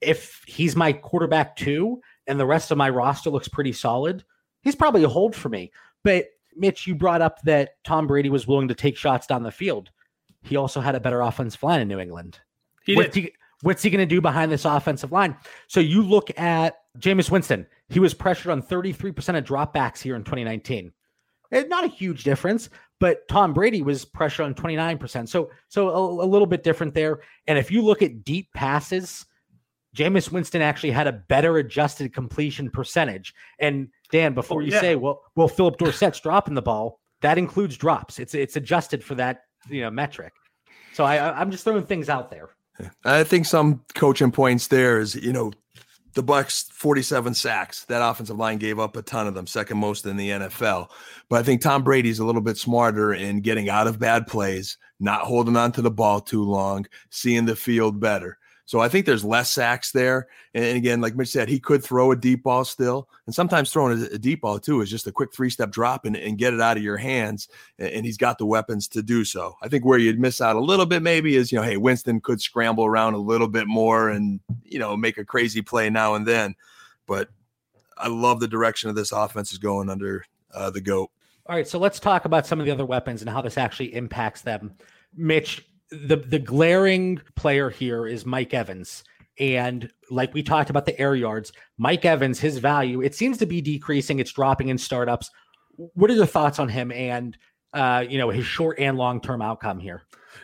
[0.00, 4.24] If he's my quarterback too, and the rest of my roster looks pretty solid,
[4.62, 5.72] he's probably a hold for me.
[6.04, 9.50] But Mitch, you brought up that Tom Brady was willing to take shots down the
[9.50, 9.90] field.
[10.42, 12.38] He also had a better offensive line in New England.
[12.84, 15.36] He what's he, what's he going to do behind this offensive line?
[15.66, 17.66] So you look at Jameis Winston.
[17.88, 20.92] He was pressured on 33% of dropbacks here in 2019.
[21.52, 22.68] Eh, not a huge difference,
[23.00, 25.28] but Tom Brady was pressure on 29%.
[25.28, 27.20] So so a, a, little bit different there.
[27.46, 29.26] And if you look at deep passes,
[29.96, 33.34] Jameis Winston actually had a better adjusted completion percentage.
[33.58, 34.80] And Dan, before oh, you yeah.
[34.80, 38.18] say, well, well, Phillip Dorsett's dropping the ball, that includes drops.
[38.18, 40.32] It's it's adjusted for that you know metric.
[40.92, 42.50] So I I'm just throwing things out there.
[43.04, 45.52] I think some coaching points there is you know
[46.18, 47.84] the Bucs 47 sacks.
[47.84, 50.88] That offensive line gave up a ton of them, second most in the NFL.
[51.28, 54.78] But I think Tom Brady's a little bit smarter in getting out of bad plays,
[54.98, 58.36] not holding on to the ball too long, seeing the field better.
[58.68, 60.28] So I think there's less sacks there.
[60.52, 63.08] And again, like Mitch said, he could throw a deep ball still.
[63.24, 66.14] And sometimes throwing a, deep ball too is just a quick three step drop and,
[66.14, 67.48] and get it out of your hands.
[67.78, 69.54] And he's got the weapons to do so.
[69.62, 72.20] I think where you'd miss out a little bit maybe is, you know, hey, Winston
[72.20, 76.14] could scramble around a little bit more and, you know, make a crazy play now
[76.14, 76.54] and then.
[77.06, 77.30] But
[77.96, 81.10] I love the direction of this offense is going under uh, the GOAT.
[81.46, 81.66] All right.
[81.66, 84.74] So let's talk about some of the other weapons and how this actually impacts them.
[85.16, 89.04] Mitch, the the glaring player here is Mike Evans.
[89.38, 93.46] And like we talked about the air yards, Mike Evans, his value, it seems to
[93.46, 94.18] be decreasing.
[94.18, 95.30] It's dropping in startups.
[95.76, 97.38] What are your thoughts on him and
[97.72, 100.02] uh, you know, his short and long term outcome here?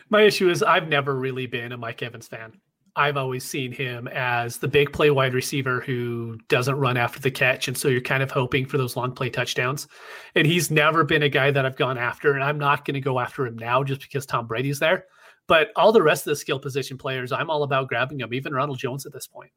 [0.09, 2.53] My issue is I've never really been a Mike Evans fan.
[2.97, 7.31] I've always seen him as the big play wide receiver who doesn't run after the
[7.31, 7.67] catch.
[7.67, 9.89] And so you're kind of hoping for those long play touchdowns.
[10.35, 12.33] And he's never been a guy that I've gone after.
[12.33, 15.07] And I'm not going to go after him now just because Tom Brady's there.
[15.47, 18.53] But all the rest of the skill position players, I'm all about grabbing them, even
[18.53, 19.51] Ronald Jones at this point.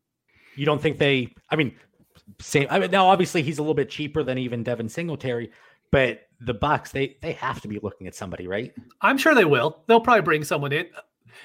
[0.54, 1.74] You don't think they, I mean,
[2.40, 2.66] same.
[2.70, 5.50] I mean, now obviously he's a little bit cheaper than even Devin Singletary,
[5.90, 8.74] but the Bucs they they have to be looking at somebody, right?
[9.00, 9.82] I'm sure they will.
[9.86, 10.86] They'll probably bring someone in.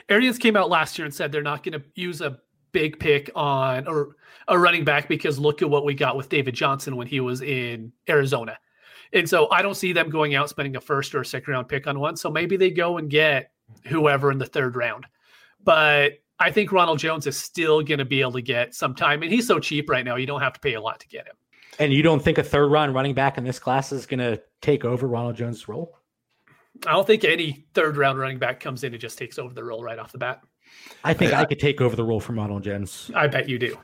[0.09, 2.39] Arians came out last year and said they're not going to use a
[2.71, 4.15] big pick on or
[4.47, 7.41] a running back because look at what we got with David Johnson when he was
[7.41, 8.57] in Arizona.
[9.13, 11.69] And so I don't see them going out spending a first or a second round
[11.69, 12.17] pick on one.
[12.17, 13.51] So maybe they go and get
[13.85, 15.05] whoever in the third round.
[15.63, 19.23] But I think Ronald Jones is still going to be able to get some time.
[19.23, 21.27] And he's so cheap right now, you don't have to pay a lot to get
[21.27, 21.35] him.
[21.79, 24.41] And you don't think a third round running back in this class is going to
[24.61, 25.97] take over Ronald Jones' role?
[26.85, 29.63] I don't think any third round running back comes in and just takes over the
[29.63, 30.41] role right off the bat.
[31.03, 33.11] I think I, I could take over the role for Ronald Jones.
[33.15, 33.77] I bet you do.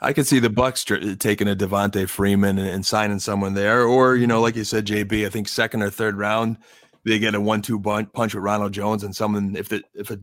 [0.00, 4.16] I could see the Bucs taking a Devonta Freeman and, and, signing someone there, or
[4.16, 5.24] you know, like you said, JB.
[5.24, 6.56] I think second or third round,
[7.04, 10.18] they get a one-two punch with Ronald Jones and someone if the if a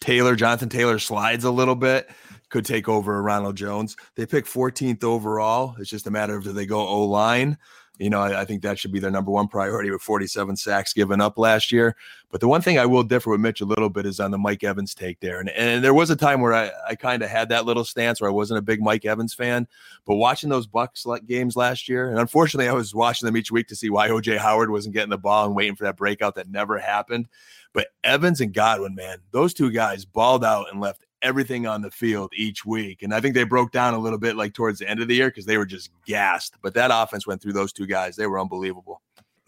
[0.00, 2.10] Taylor Jonathan Taylor slides a little bit
[2.48, 3.96] could take over Ronald Jones.
[4.16, 5.76] They pick 14th overall.
[5.78, 7.56] It's just a matter of do they go O line
[7.98, 10.92] you know, I, I, think that should be their number one priority with 47 sacks
[10.92, 11.94] given up last year.
[12.30, 14.38] But the one thing I will differ with Mitch a little bit is on the
[14.38, 15.38] Mike Evans take there.
[15.38, 18.20] And, and there was a time where I, I kind of had that little stance
[18.20, 19.68] where I wasn't a big Mike Evans fan.
[20.06, 23.68] But watching those Bucs games last year, and unfortunately, I was watching them each week
[23.68, 26.50] to see why OJ Howard wasn't getting the ball and waiting for that breakout that
[26.50, 27.28] never happened.
[27.74, 31.90] But Evans and Godwin, man, those two guys balled out and left everything on the
[31.90, 33.02] field each week.
[33.02, 35.14] And I think they broke down a little bit like towards the end of the
[35.14, 36.56] year because they were just gassed.
[36.62, 38.16] But that offense went through those two guys.
[38.16, 39.00] They were unbelievable.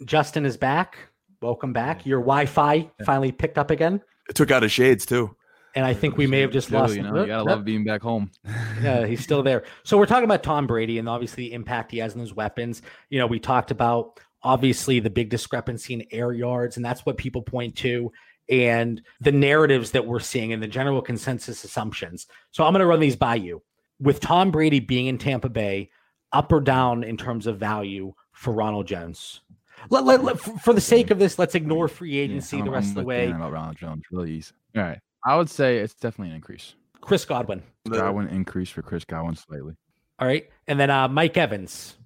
[0.05, 0.99] Justin is back.
[1.41, 2.07] Welcome back.
[2.07, 4.01] Your Wi Fi finally picked up again.
[4.29, 5.37] It took out his shades too.
[5.77, 6.95] And I think we may have just lost.
[6.95, 8.31] You know, you gotta love being back home.
[8.81, 9.65] yeah, he's still there.
[9.83, 12.81] So we're talking about Tom Brady and obviously the impact he has in those weapons.
[13.11, 17.17] You know, we talked about obviously the big discrepancy in air yards, and that's what
[17.17, 18.13] people point to
[18.49, 22.27] and the narratives that we're seeing and the general consensus assumptions.
[22.51, 23.63] So I'm going to run these by you.
[24.01, 25.91] With Tom Brady being in Tampa Bay,
[26.35, 29.41] up or down in terms of value for Ronald Jones?
[29.89, 32.87] Let, let, let, for the sake of this, let's ignore free agency yeah, the rest
[32.87, 33.31] I'm of the way.
[33.31, 34.53] About Ronald Jones, really easy.
[34.77, 36.75] All right, I would say it's definitely an increase.
[37.01, 37.63] Chris Godwin.
[37.89, 39.75] Godwin increase for Chris Godwin slightly.
[40.19, 41.97] All right, and then uh, Mike Evans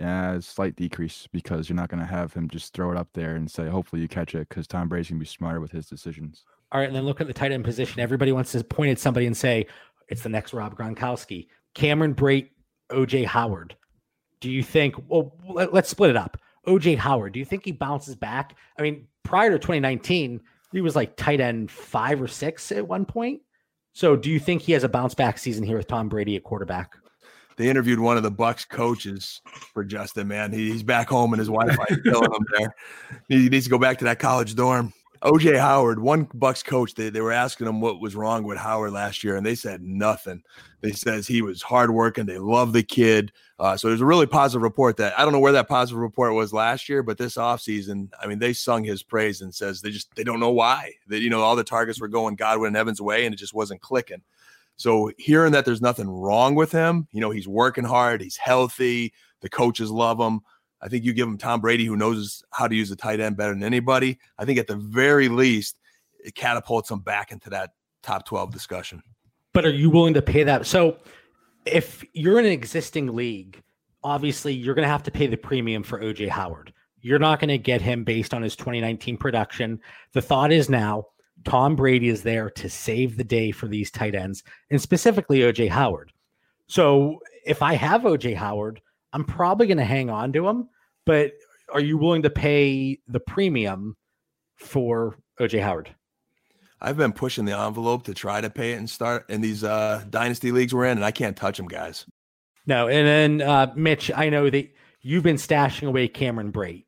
[0.00, 3.36] uh, slight decrease because you're not going to have him just throw it up there
[3.36, 5.86] and say, hopefully you catch it because Tom Brady's going to be smarter with his
[5.86, 6.44] decisions.
[6.72, 6.86] All right.
[6.86, 8.00] And then look at the tight end position.
[8.00, 9.66] Everybody wants to point at somebody and say,
[10.08, 11.48] it's the next Rob Gronkowski.
[11.74, 12.50] Cameron Brate,
[12.90, 13.76] OJ Howard.
[14.40, 16.36] Do you think, well, let, let's split it up.
[16.66, 18.56] OJ Howard, do you think he bounces back?
[18.78, 20.40] I mean, prior to 2019,
[20.72, 23.40] he was like tight end five or six at one point.
[23.92, 26.44] So do you think he has a bounce back season here with Tom Brady at
[26.44, 26.94] quarterback?
[27.60, 29.42] They interviewed one of the Bucs coaches
[29.74, 30.28] for Justin.
[30.28, 32.74] Man, he's back home and his Wi-Fi is killing him there.
[33.28, 34.94] He needs to go back to that college dorm.
[35.22, 38.92] OJ Howard, one Bucs coach, they, they were asking him what was wrong with Howard
[38.92, 40.42] last year, and they said nothing.
[40.80, 42.24] They says he was hardworking.
[42.24, 43.30] They love the kid.
[43.58, 46.32] Uh, so there's a really positive report that I don't know where that positive report
[46.32, 49.90] was last year, but this offseason, I mean, they sung his praise and says they
[49.90, 50.92] just they don't know why.
[51.08, 53.52] That you know all the targets were going Godwin and Evans' way, and it just
[53.52, 54.22] wasn't clicking.
[54.80, 59.12] So hearing that there's nothing wrong with him, you know, he's working hard, he's healthy,
[59.42, 60.40] the coaches love him.
[60.80, 63.36] I think you give him Tom Brady, who knows how to use a tight end
[63.36, 64.18] better than anybody.
[64.38, 65.78] I think at the very least,
[66.24, 69.02] it catapults him back into that top 12 discussion.
[69.52, 70.64] But are you willing to pay that?
[70.64, 70.96] So
[71.66, 73.62] if you're in an existing league,
[74.02, 76.72] obviously you're going to have to pay the premium for OJ Howard.
[77.02, 79.78] You're not going to get him based on his 2019 production.
[80.14, 81.08] The thought is now
[81.44, 85.68] Tom Brady is there to save the day for these tight ends and specifically OJ
[85.68, 86.12] Howard.
[86.66, 88.80] So if I have OJ Howard,
[89.12, 90.68] I'm probably going to hang on to him.
[91.06, 91.32] But
[91.72, 93.96] are you willing to pay the premium
[94.56, 95.94] for OJ Howard?
[96.80, 100.04] I've been pushing the envelope to try to pay it and start in these uh,
[100.08, 102.06] dynasty leagues we're in, and I can't touch them, guys.
[102.66, 104.72] No, and then uh, Mitch, I know that
[105.02, 106.84] you've been stashing away Cameron Brate.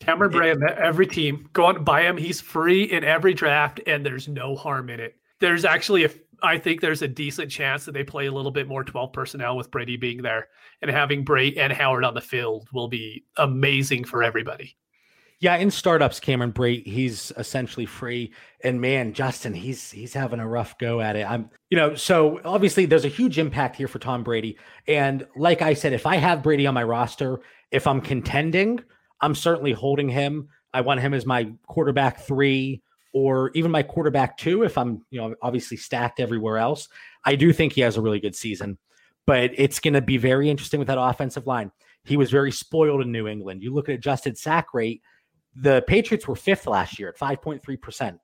[0.00, 2.16] Cameron Bray Brate, every team go out and buy him.
[2.16, 5.16] He's free in every draft, and there's no harm in it.
[5.40, 6.10] There's actually a,
[6.42, 9.56] I think there's a decent chance that they play a little bit more 12 personnel
[9.56, 10.48] with Brady being there,
[10.80, 14.76] and having Brate and Howard on the field will be amazing for everybody.
[15.38, 18.32] Yeah, in startups, Cameron Brate, he's essentially free.
[18.62, 21.28] And man, Justin, he's he's having a rough go at it.
[21.28, 24.58] I'm, you know, so obviously there's a huge impact here for Tom Brady.
[24.86, 28.80] And like I said, if I have Brady on my roster, if I'm contending,
[29.20, 30.48] I'm certainly holding him.
[30.72, 35.20] I want him as my quarterback three or even my quarterback two if I'm, you
[35.20, 36.88] know, obviously stacked everywhere else.
[37.24, 38.78] I do think he has a really good season,
[39.26, 41.72] but it's going to be very interesting with that offensive line.
[42.04, 43.62] He was very spoiled in New England.
[43.62, 45.02] You look at adjusted sack rate
[45.54, 48.18] the Patriots were fifth last year at 5.3%.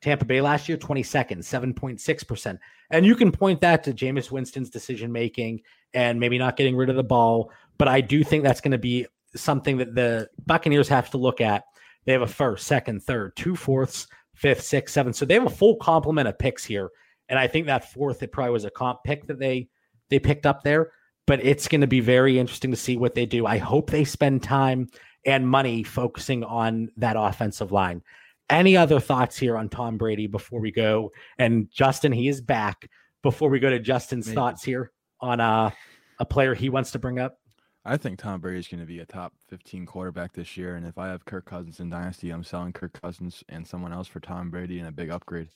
[0.00, 2.58] Tampa Bay last year, 22nd, 7.6%.
[2.90, 5.62] And you can point that to Jameis Winston's decision making
[5.94, 7.50] and maybe not getting rid of the ball.
[7.78, 11.40] But I do think that's going to be something that the Buccaneers have to look
[11.40, 11.64] at.
[12.04, 15.16] They have a first, second, third, two fourths, fifth, sixth, seventh.
[15.16, 16.90] So they have a full complement of picks here.
[17.28, 19.68] And I think that fourth, it probably was a comp pick that they
[20.10, 20.92] they picked up there.
[21.26, 23.46] But it's going to be very interesting to see what they do.
[23.46, 24.88] I hope they spend time
[25.24, 28.02] and money focusing on that offensive line.
[28.50, 31.12] Any other thoughts here on Tom Brady before we go?
[31.38, 32.90] And Justin, he is back.
[33.22, 34.34] Before we go to Justin's Maybe.
[34.34, 35.70] thoughts here on uh,
[36.18, 37.38] a player he wants to bring up.
[37.84, 40.76] I think Tom Brady is going to be a top 15 quarterback this year.
[40.76, 44.08] And if I have Kirk Cousins in Dynasty, I'm selling Kirk Cousins and someone else
[44.08, 45.48] for Tom Brady and a big upgrade.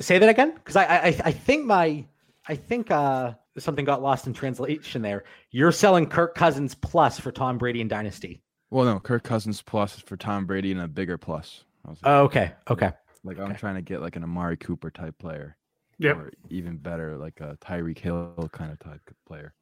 [0.00, 0.52] Say that again?
[0.54, 2.04] Because I, I I think my
[2.48, 5.24] I think uh something got lost in translation there.
[5.50, 8.42] You're selling Kirk Cousins plus for Tom Brady in Dynasty.
[8.70, 11.64] Well, no, Kirk Cousins plus is for Tom Brady and a bigger plus.
[11.86, 12.92] Like, oh, okay, okay.
[13.22, 15.56] Like I'm trying to get like an Amari Cooper type player.
[15.98, 16.12] Yeah.
[16.12, 19.52] Or even better, like a Tyreek Hill kind of type player.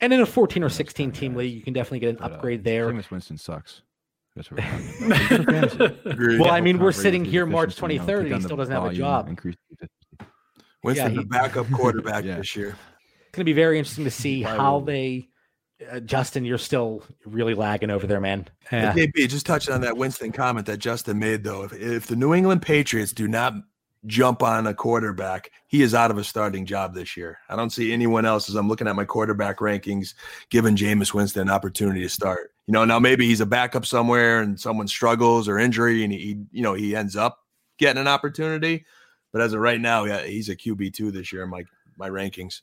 [0.00, 2.60] And in a 14 or 16 team league, you can definitely get an but, upgrade
[2.60, 2.92] uh, there.
[2.92, 3.82] Jameis Winston sucks.
[4.34, 4.60] That's what
[6.38, 9.28] well, I mean, we're sitting here March 23rd, and he still doesn't have a job.
[10.82, 12.36] Winston, yeah, the backup quarterback yeah.
[12.36, 12.76] this year.
[13.20, 15.30] It's going to be very interesting to see how they
[15.90, 18.46] uh, Justin, you're still really lagging over there, man.
[18.72, 18.94] Yeah.
[18.94, 21.64] JB, just touching on that Winston comment that Justin made, though.
[21.64, 23.54] If, if the New England Patriots do not
[24.04, 27.38] jump on a quarterback, he is out of a starting job this year.
[27.48, 30.14] I don't see anyone else as I'm looking at my quarterback rankings
[30.50, 32.52] giving Jameis Winston an opportunity to start.
[32.66, 36.38] You know, now maybe he's a backup somewhere and someone struggles or injury and he,
[36.52, 37.40] you know, he ends up
[37.78, 38.84] getting an opportunity.
[39.32, 41.64] But as of right now, yeah, he's a QB two this year in my
[41.96, 42.62] my rankings.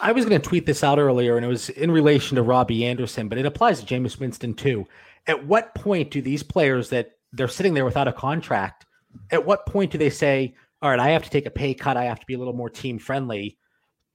[0.00, 2.84] I was going to tweet this out earlier, and it was in relation to Robbie
[2.84, 4.86] Anderson, but it applies to Jameis Winston too.
[5.26, 8.86] At what point do these players that they're sitting there without a contract?
[9.30, 11.96] At what point do they say, "All right, I have to take a pay cut.
[11.96, 13.58] I have to be a little more team friendly"?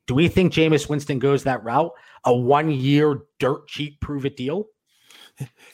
[0.07, 1.91] Do we think Jameis Winston goes that route?
[2.25, 4.65] A one-year dirt cheap prove it deal?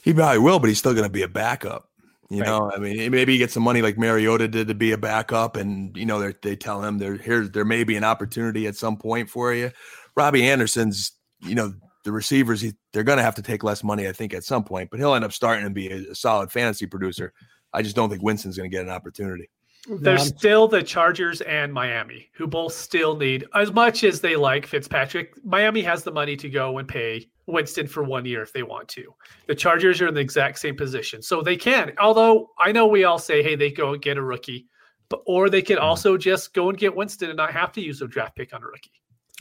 [0.04, 1.90] He probably will, but he's still going to be a backup.
[2.30, 2.48] You right.
[2.48, 5.56] know, I mean, maybe he gets some money like Mariota did to be a backup,
[5.56, 8.98] and you know, they tell him there here there may be an opportunity at some
[8.98, 9.72] point for you.
[10.16, 11.12] Robbie Anderson's,
[11.42, 14.34] you know, the receivers he, they're going to have to take less money, I think,
[14.34, 17.32] at some point, but he'll end up starting to be a, a solid fantasy producer.
[17.76, 19.50] I just don't think Winston's going to get an opportunity.
[19.88, 24.66] There's still the Chargers and Miami, who both still need as much as they like
[24.66, 25.34] Fitzpatrick.
[25.46, 28.88] Miami has the money to go and pay Winston for one year if they want
[28.90, 29.14] to.
[29.48, 31.94] The Chargers are in the exact same position, so they can.
[32.00, 34.68] Although I know we all say, "Hey, they go and get a rookie,"
[35.10, 35.86] but or they could mm-hmm.
[35.86, 38.64] also just go and get Winston and not have to use a draft pick on
[38.64, 38.92] a rookie.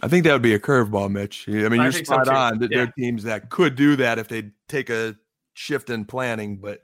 [0.03, 1.49] I think that would be a curveball, Mitch.
[1.49, 2.61] I mean, you're spot so on.
[2.61, 2.69] Yeah.
[2.71, 5.17] There are teams that could do that if they take a
[5.55, 6.83] shift in planning, but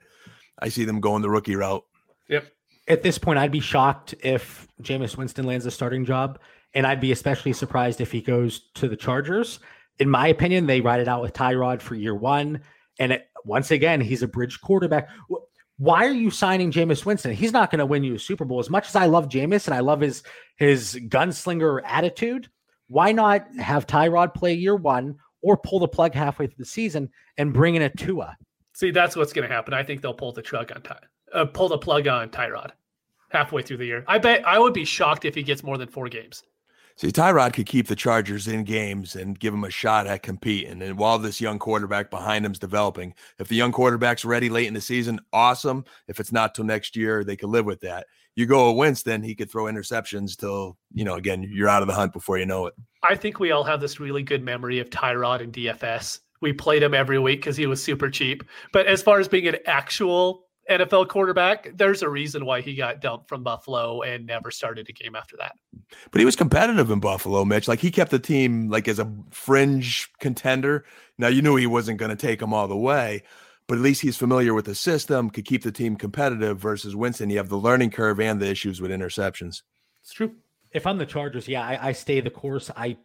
[0.61, 1.83] I see them going the rookie route.
[2.29, 2.45] Yep.
[2.87, 6.39] At this point, I'd be shocked if Jameis Winston lands a starting job,
[6.73, 9.59] and I'd be especially surprised if he goes to the Chargers
[10.01, 12.61] in my opinion, they ride it out with Tyrod for year one.
[12.99, 15.09] And it, once again, he's a bridge quarterback.
[15.77, 17.33] Why are you signing Jameis Winston?
[17.33, 18.59] He's not going to win you a Super Bowl.
[18.59, 20.23] As much as I love Jameis and I love his
[20.57, 22.49] his gunslinger attitude,
[22.87, 27.09] why not have Tyrod play year one or pull the plug halfway through the season
[27.37, 28.35] and bring in a Tua?
[28.81, 29.75] See, that's what's going to happen.
[29.75, 30.97] I think they'll pull the truck on Ty,
[31.35, 32.71] uh, pull the plug on Tyrod
[33.29, 34.03] halfway through the year.
[34.07, 36.41] I bet I would be shocked if he gets more than four games.
[36.95, 40.81] See, Tyrod could keep the Chargers in games and give them a shot at competing.
[40.81, 44.73] And while this young quarterback behind him's developing, if the young quarterback's ready late in
[44.73, 45.85] the season, awesome.
[46.07, 48.07] If it's not till next year, they could live with that.
[48.33, 51.87] You go with Winston, he could throw interceptions till, you know, again, you're out of
[51.87, 52.73] the hunt before you know it.
[53.03, 56.21] I think we all have this really good memory of Tyrod and DFS.
[56.41, 58.43] We played him every week because he was super cheap.
[58.73, 63.01] But as far as being an actual NFL quarterback, there's a reason why he got
[63.01, 65.53] dumped from Buffalo and never started a game after that.
[66.11, 67.67] But he was competitive in Buffalo, Mitch.
[67.67, 70.85] Like he kept the team like as a fringe contender.
[71.17, 73.23] Now you knew he wasn't going to take them all the way,
[73.67, 77.29] but at least he's familiar with the system, could keep the team competitive versus Winston.
[77.29, 79.61] You have the learning curve and the issues with interceptions.
[80.01, 80.35] It's true.
[80.71, 82.71] If I'm the Chargers, yeah, I, I stay the course.
[82.75, 82.97] I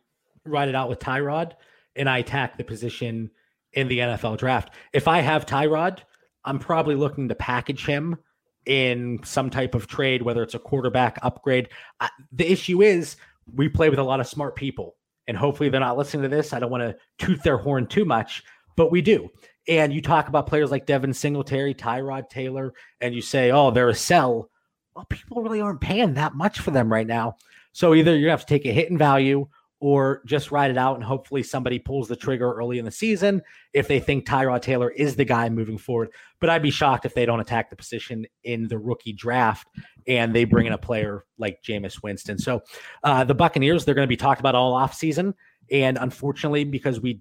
[0.44, 1.52] ride it out with Tyrod
[1.96, 3.30] and I attack the position
[3.72, 4.74] in the NFL draft.
[4.92, 5.98] If I have Tyrod,
[6.44, 8.16] I'm probably looking to package him
[8.64, 11.68] in some type of trade, whether it's a quarterback upgrade.
[12.00, 13.16] I, the issue is
[13.52, 14.96] we play with a lot of smart people,
[15.28, 16.52] and hopefully they're not listening to this.
[16.52, 18.42] I don't want to toot their horn too much,
[18.76, 19.28] but we do.
[19.68, 23.88] And you talk about players like Devin Singletary, Tyrod Taylor, and you say, oh, they're
[23.88, 24.50] a sell.
[24.94, 27.36] Well, people really aren't paying that much for them right now.
[27.72, 29.48] So either you have to take a hit in value
[29.86, 33.40] or just ride it out and hopefully somebody pulls the trigger early in the season
[33.72, 36.08] if they think Tyrod Taylor is the guy moving forward.
[36.40, 39.68] But I'd be shocked if they don't attack the position in the rookie draft
[40.08, 42.36] and they bring in a player like Jameis Winston.
[42.36, 42.62] So
[43.04, 45.32] uh, the Buccaneers, they're going to be talked about all off season.
[45.70, 47.20] And unfortunately, because we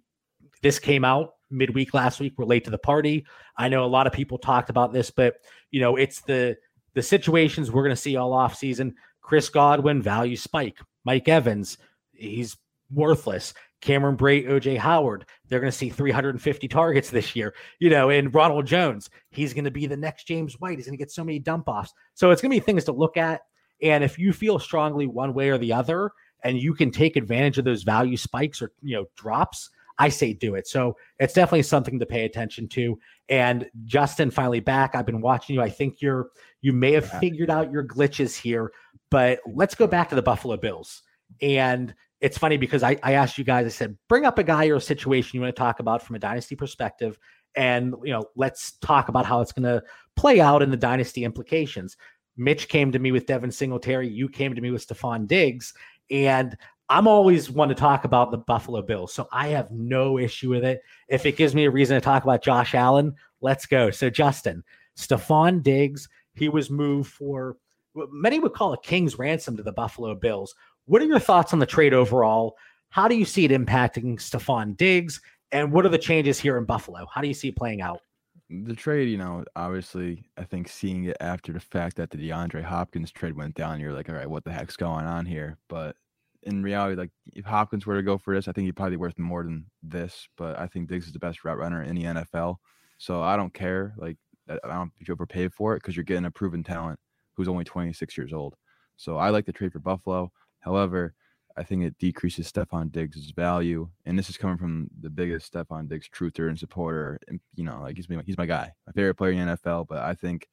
[0.63, 3.27] this came out midweek last week, we're late to the party.
[3.55, 5.35] I know a lot of people talked about this, but
[5.69, 6.57] you know, it's the
[6.95, 8.95] the situations we're going to see all off season.
[9.21, 10.79] Chris Godwin, value spike.
[11.03, 11.77] Mike Evans,
[12.17, 12.57] he's
[12.91, 13.53] worthless.
[13.81, 18.33] Cameron Brate, OJ Howard, they're going to see 350 targets this year, you know, and
[18.33, 20.77] Ronald Jones, he's going to be the next James White.
[20.77, 21.93] He's going to get so many dump offs.
[22.15, 23.41] So it's going to be things to look at.
[23.81, 26.11] And if you feel strongly one way or the other,
[26.43, 30.33] and you can take advantage of those value spikes or, you know, drops, I say
[30.33, 30.67] do it.
[30.67, 32.99] So it's definitely something to pay attention to.
[33.29, 34.95] And Justin, finally back.
[34.95, 35.61] I've been watching you.
[35.61, 36.29] I think you're,
[36.61, 38.71] you may have figured out your glitches here,
[39.09, 41.01] but let's go back to the Buffalo Bills.
[41.41, 44.67] And it's funny because I, I asked you guys, I said, bring up a guy
[44.67, 47.19] or a situation you want to talk about from a dynasty perspective.
[47.55, 49.83] And, you know, let's talk about how it's going to
[50.15, 51.97] play out in the dynasty implications.
[52.37, 54.09] Mitch came to me with Devin Singletary.
[54.09, 55.73] You came to me with Stefon Diggs.
[56.11, 56.57] And
[56.89, 59.13] I'm always one to talk about the Buffalo Bills.
[59.13, 60.81] So I have no issue with it.
[61.07, 63.89] If it gives me a reason to talk about Josh Allen, let's go.
[63.89, 64.63] So, Justin,
[64.97, 67.57] Stefon Diggs, he was moved for
[67.93, 70.53] what many would call a king's ransom to the Buffalo Bills.
[70.85, 72.57] What are your thoughts on the trade overall?
[72.89, 75.19] How do you see it impacting Stefon Diggs?
[75.51, 77.07] And what are the changes here in Buffalo?
[77.13, 78.01] How do you see it playing out?
[78.49, 82.63] The trade, you know, obviously, I think seeing it after the fact that the DeAndre
[82.63, 85.57] Hopkins trade went down, you're like, all right, what the heck's going on here?
[85.67, 85.95] But
[86.43, 89.01] in reality, like if Hopkins were to go for this, I think he'd probably be
[89.01, 90.27] worth more than this.
[90.37, 92.57] But I think Diggs is the best route runner in the NFL.
[92.97, 93.95] So I don't care.
[93.97, 94.17] Like
[94.47, 96.99] I don't if you overpay for it because you're getting a proven talent
[97.33, 98.55] who's only 26 years old.
[98.95, 100.31] So I like the trade for Buffalo.
[100.65, 101.13] However,
[101.55, 105.87] I think it decreases Stefon Diggs' value, and this is coming from the biggest Stefon
[105.87, 107.19] Diggs truther and supporter.
[107.27, 109.87] And, you know, like he's my, he's my guy, my favorite player in the NFL.
[109.87, 110.49] But I think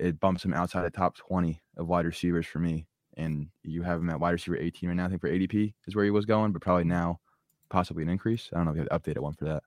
[0.00, 2.86] it bumps him outside the top 20 of wide receivers for me.
[3.16, 5.04] And you have him at wide receiver 18 right now.
[5.04, 7.20] I think for ADP is where he was going, but probably now
[7.68, 8.48] possibly an increase.
[8.52, 9.62] I don't know if you have updated one for that.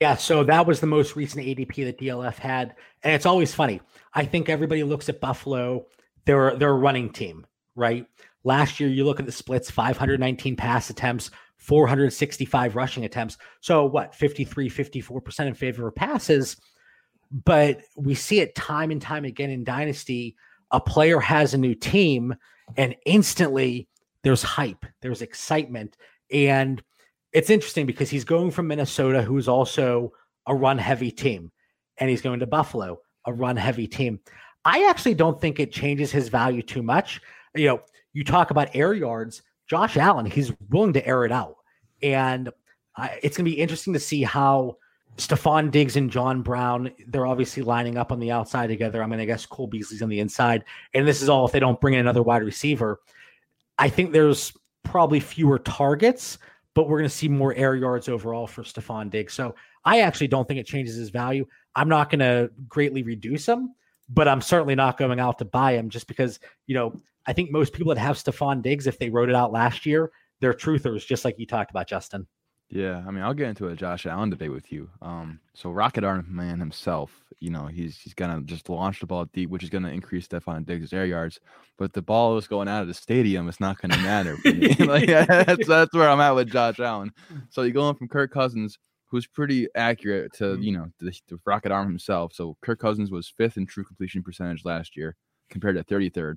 [0.00, 3.82] Yeah, so that was the most recent ADP that DLF had, and it's always funny.
[4.14, 5.86] I think everybody looks at Buffalo;
[6.24, 8.06] they're they're a running team, right?
[8.44, 13.36] Last year, you look at the splits 519 pass attempts, 465 rushing attempts.
[13.60, 16.56] So, what, 53, 54% in favor of passes.
[17.44, 20.36] But we see it time and time again in Dynasty.
[20.70, 22.34] A player has a new team,
[22.76, 23.88] and instantly
[24.22, 25.96] there's hype, there's excitement.
[26.32, 26.82] And
[27.32, 30.12] it's interesting because he's going from Minnesota, who's also
[30.46, 31.52] a run heavy team,
[31.98, 34.20] and he's going to Buffalo, a run heavy team.
[34.64, 37.20] I actually don't think it changes his value too much.
[37.54, 37.80] You know,
[38.12, 41.56] you talk about air yards, Josh Allen, he's willing to air it out.
[42.02, 42.48] And
[42.96, 44.76] uh, it's going to be interesting to see how
[45.16, 49.02] Stefon Diggs and John Brown, they're obviously lining up on the outside together.
[49.02, 50.64] I mean, I guess Cole Beasley's on the inside.
[50.94, 53.00] And this is all if they don't bring in another wide receiver.
[53.78, 54.52] I think there's
[54.82, 56.38] probably fewer targets,
[56.74, 59.34] but we're going to see more air yards overall for Stefon Diggs.
[59.34, 59.54] So
[59.84, 61.46] I actually don't think it changes his value.
[61.74, 63.74] I'm not going to greatly reduce him,
[64.08, 67.50] but I'm certainly not going out to buy him just because, you know, I think
[67.50, 70.10] most people that have Stefon Diggs, if they wrote it out last year,
[70.40, 72.26] they're truthers, just like you talked about, Justin.
[72.72, 74.88] Yeah, I mean, I'll get into a Josh Allen debate with you.
[75.02, 77.10] Um, so Rocket Arm Man himself,
[77.40, 80.64] you know, he's he's gonna just launch the ball deep, which is gonna increase Stefon
[80.64, 81.40] Diggs' air yards.
[81.78, 83.48] But the ball is going out of the stadium.
[83.48, 84.36] It's not gonna matter.
[84.78, 87.10] like, that's that's where I'm at with Josh Allen.
[87.48, 90.62] So you're going from Kirk Cousins, who's pretty accurate, to Mm-hmm.
[90.62, 92.32] you know the, the Rocket Arm himself.
[92.34, 95.16] So Kirk Cousins was fifth in true completion percentage last year,
[95.50, 96.36] compared to 33rd.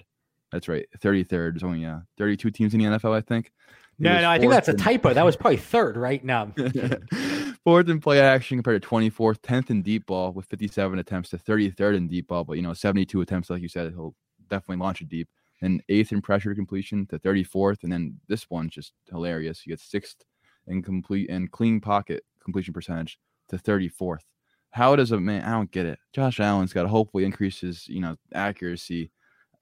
[0.53, 1.27] That's right, 33rd.
[1.29, 3.51] There's only uh, 32 teams in the NFL, I think.
[3.97, 5.11] No, no, I think that's a typo.
[5.11, 6.23] That was probably third, right?
[6.23, 6.51] No.
[7.63, 11.37] Fourth in play action compared to 24th, 10th in deep ball with 57 attempts to
[11.37, 14.13] 33rd in deep ball, but you know, 72 attempts, like you said, he'll
[14.47, 15.27] definitely launch it deep.
[15.59, 19.61] Then eighth in pressure completion to 34th, and then this one's just hilarious.
[19.61, 20.23] He gets sixth
[20.67, 23.17] in complete and clean pocket completion percentage
[23.49, 24.25] to 34th.
[24.69, 25.43] How does a man?
[25.43, 25.97] I don't get it.
[26.13, 29.11] Josh Allen's got to hopefully increase his, you know, accuracy.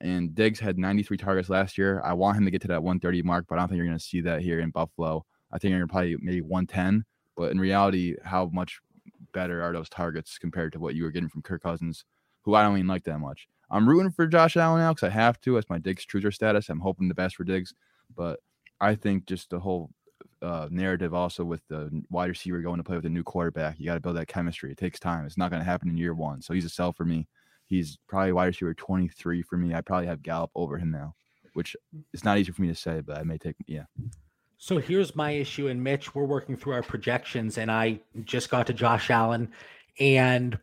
[0.02, 2.02] And Diggs had 93 targets last year.
[2.04, 3.96] I want him to get to that 130 mark, but I don't think you're going
[3.96, 5.24] to see that here in Buffalo.
[5.52, 7.04] I think you're probably maybe 110.
[7.36, 8.80] But in reality, how much
[9.32, 12.04] better are those targets compared to what you were getting from Kirk Cousins,
[12.42, 13.46] who I don't even like that much?
[13.70, 15.54] I'm rooting for Josh Allen now because I have to.
[15.54, 16.68] That's my Diggs truer status.
[16.68, 17.72] I'm hoping the best for Diggs,
[18.14, 18.40] but
[18.80, 19.90] I think just the whole
[20.42, 23.86] uh, narrative also with the wide receiver going to play with a new quarterback, you
[23.86, 24.72] got to build that chemistry.
[24.72, 25.24] It takes time.
[25.24, 26.42] It's not going to happen in year one.
[26.42, 27.28] So he's a sell for me.
[27.72, 29.72] He's probably wide receiver 23 for me.
[29.72, 31.14] I probably have Gallup over him now,
[31.54, 32.02] which mm.
[32.12, 33.84] it's not easy for me to say, but I may take yeah.
[34.58, 38.66] So here's my issue, and Mitch, we're working through our projections, and I just got
[38.66, 39.52] to Josh Allen,
[39.98, 40.58] and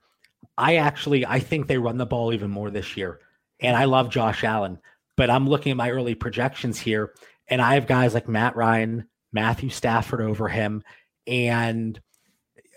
[0.56, 3.20] I actually I think they run the ball even more this year,
[3.60, 4.78] and I love Josh Allen,
[5.18, 7.12] but I'm looking at my early projections here,
[7.48, 10.84] and I have guys like Matt Ryan, Matthew Stafford over him,
[11.26, 12.00] and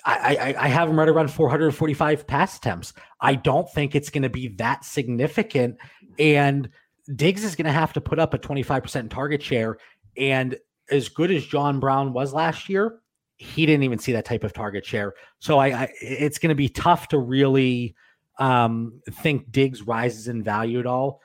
[0.05, 2.93] I, I, have him right around 445 pass attempts.
[3.21, 5.77] I don't think it's going to be that significant,
[6.19, 6.69] and
[7.15, 9.79] Diggs is going to have to put up a 25% target share,
[10.17, 10.57] and
[10.91, 13.01] as good as John Brown was last year,
[13.37, 15.15] he didn't even see that type of target share.
[15.39, 17.95] So I, I it's going to be tough to really
[18.39, 21.21] um, think Diggs rises in value at all.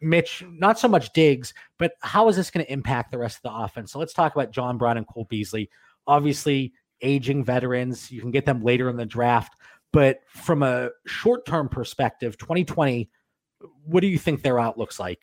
[0.00, 3.42] Mitch, not so much Diggs, but how is this going to impact the rest of
[3.42, 3.92] the offense?
[3.92, 5.70] So let's talk about John Brown and Cole Beasley.
[6.06, 9.54] Obviously, aging veterans, you can get them later in the draft,
[9.92, 13.10] but from a short-term perspective, 2020,
[13.84, 15.20] what do you think their outlook's like?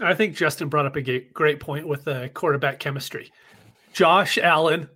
[0.00, 3.32] I think Justin brought up a great point with the quarterback chemistry.
[3.92, 4.88] Josh Allen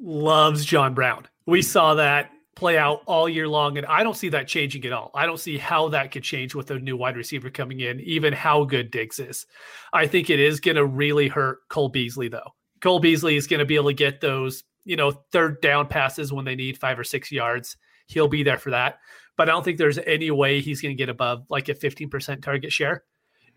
[0.00, 1.26] loves John Brown.
[1.46, 4.92] We saw that play out all year long, and I don't see that changing at
[4.92, 5.10] all.
[5.14, 8.32] I don't see how that could change with a new wide receiver coming in, even
[8.32, 9.46] how good Diggs is.
[9.92, 12.54] I think it is going to really hurt Cole Beasley, though.
[12.80, 16.32] Cole Beasley is going to be able to get those, you know, third down passes
[16.32, 17.76] when they need five or six yards.
[18.06, 18.98] He'll be there for that.
[19.36, 22.42] But I don't think there's any way he's going to get above like a 15%
[22.42, 23.04] target share.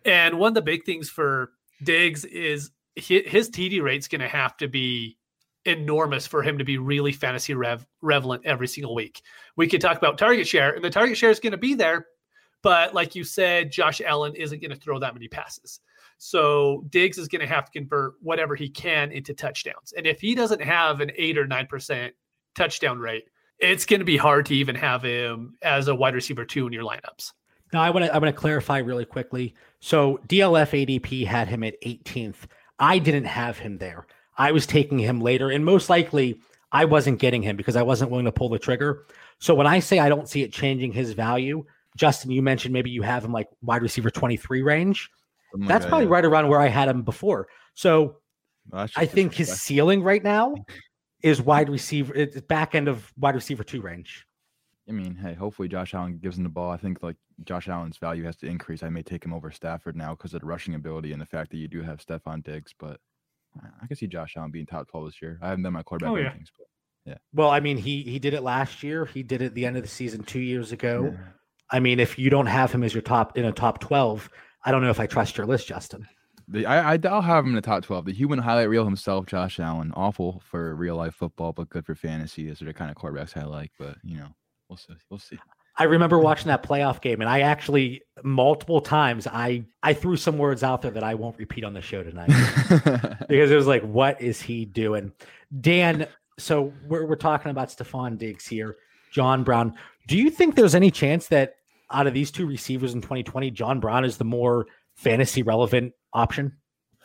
[0.06, 1.52] And one of the big things for
[1.84, 5.18] Diggs is his TD rate's going to have to be
[5.66, 9.22] enormous for him to be really fantasy rev relevant every single week.
[9.56, 12.08] We could talk about target share, and the target share is going to be there,
[12.62, 15.80] but like you said, Josh Allen isn't going to throw that many passes.
[16.18, 19.94] So Diggs is going to have to convert whatever he can into touchdowns.
[19.96, 22.14] And if he doesn't have an eight or nine percent
[22.56, 23.26] touchdown rate,
[23.60, 26.74] it's going to be hard to even have him as a wide receiver two in
[26.74, 27.32] your lineups.
[27.72, 29.56] Now I want to I want to clarify really quickly.
[29.80, 32.46] So DLF ADP had him at 18th.
[32.80, 34.06] I didn't have him there.
[34.38, 36.40] I was taking him later, and most likely
[36.72, 39.06] I wasn't getting him because I wasn't willing to pull the trigger.
[39.40, 42.90] So when I say I don't see it changing his value, Justin, you mentioned maybe
[42.90, 45.10] you have him like wide receiver 23 range.
[45.54, 46.12] Something like That's that, probably yeah.
[46.14, 47.48] right around where I had him before.
[47.76, 48.18] So
[48.72, 50.56] Well, I think his ceiling right now
[51.22, 54.26] is wide receiver, it's back end of wide receiver two range.
[54.90, 56.70] I mean, hey, hopefully Josh Allen gives him the ball.
[56.72, 58.84] I think like Josh Allen's value has to increase.
[58.84, 61.52] I may take him over Stafford now because of the rushing ability and the fact
[61.52, 63.00] that you do have Stefon Diggs, but
[63.82, 65.38] I- can see Josh Allen being top 12 this year.
[65.42, 66.34] I haven't done my quarterback Oh, yeah.
[67.06, 69.06] but Well, I mean, he he did it last year.
[69.06, 71.12] He did it at the end of the season two years ago.
[71.14, 71.24] Yeah.
[71.70, 74.30] I mean, if you don't have him as your top in a top 12,
[74.64, 76.08] I don't know if I trust your list, Justin.
[76.48, 78.06] The, I, I I'll have him in the top 12.
[78.06, 81.96] The human highlight reel himself, Josh Allen, awful for real life football, but good for
[81.96, 82.48] fantasy.
[82.48, 83.72] Those are the kind of quarterbacks I like.
[83.80, 84.28] But you know,
[84.70, 84.94] we'll see.
[85.10, 85.40] We'll see.
[85.76, 90.38] I remember watching that playoff game and I actually multiple times I I threw some
[90.38, 92.28] words out there that I won't repeat on the show tonight
[93.28, 95.12] because it was like, what is he doing?
[95.62, 96.08] Dan,
[96.38, 98.76] so we're we're talking about Stefon Diggs here,
[99.12, 99.74] John Brown.
[100.08, 101.56] Do you think there's any chance that
[101.94, 104.66] out of these two receivers in 2020, John Brown is the more
[104.96, 106.58] fantasy relevant option?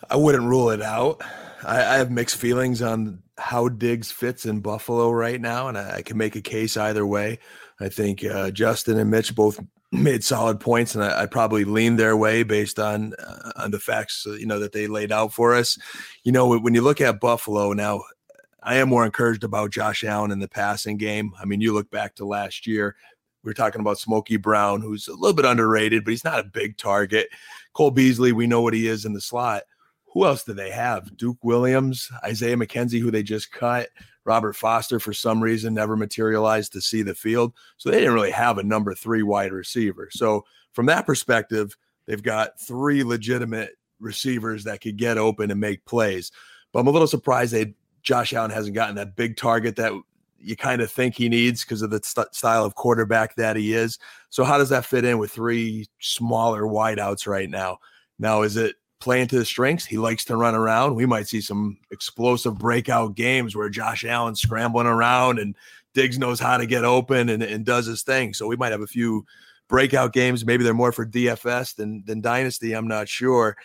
[0.09, 1.23] I wouldn't rule it out.
[1.65, 5.97] I, I have mixed feelings on how Diggs fits in Buffalo right now, and I,
[5.97, 7.39] I can make a case either way.
[7.81, 9.61] I think uh, Justin and Mitch both
[9.93, 13.79] made solid points, and I, I probably lean their way based on uh, on the
[13.79, 15.79] facts uh, you know that they laid out for us.
[16.25, 18.03] You know, when you look at Buffalo now,
[18.63, 21.33] I am more encouraged about Josh Allen in the passing game.
[21.41, 22.97] I mean, you look back to last year,
[23.43, 26.45] we are talking about Smokey Brown, who's a little bit underrated, but he's not a
[26.45, 27.29] big target.
[27.73, 29.63] Cole Beasley, we know what he is in the slot.
[30.13, 31.17] Who else do they have?
[31.17, 33.89] Duke Williams, Isaiah McKenzie, who they just cut,
[34.25, 37.55] Robert Foster, for some reason, never materialized to see the field.
[37.77, 40.09] So they didn't really have a number three wide receiver.
[40.11, 41.77] So from that perspective,
[42.07, 43.71] they've got three legitimate
[44.01, 46.33] receivers that could get open and make plays.
[46.73, 49.93] But I'm a little surprised they Josh Allen hasn't gotten that big target that
[50.39, 53.75] you kind of think he needs because of the st- style of quarterback that he
[53.75, 53.99] is.
[54.31, 57.79] So how does that fit in with three smaller wideouts right now?
[58.19, 59.85] Now is it playing to his strengths?
[59.85, 60.95] He likes to run around.
[60.95, 65.57] We might see some explosive breakout games where Josh Allen's scrambling around and
[65.95, 68.35] Diggs knows how to get open and, and does his thing.
[68.35, 69.25] So we might have a few
[69.69, 70.45] breakout games.
[70.45, 72.75] Maybe they're more for DFS than than Dynasty.
[72.75, 73.57] I'm not sure.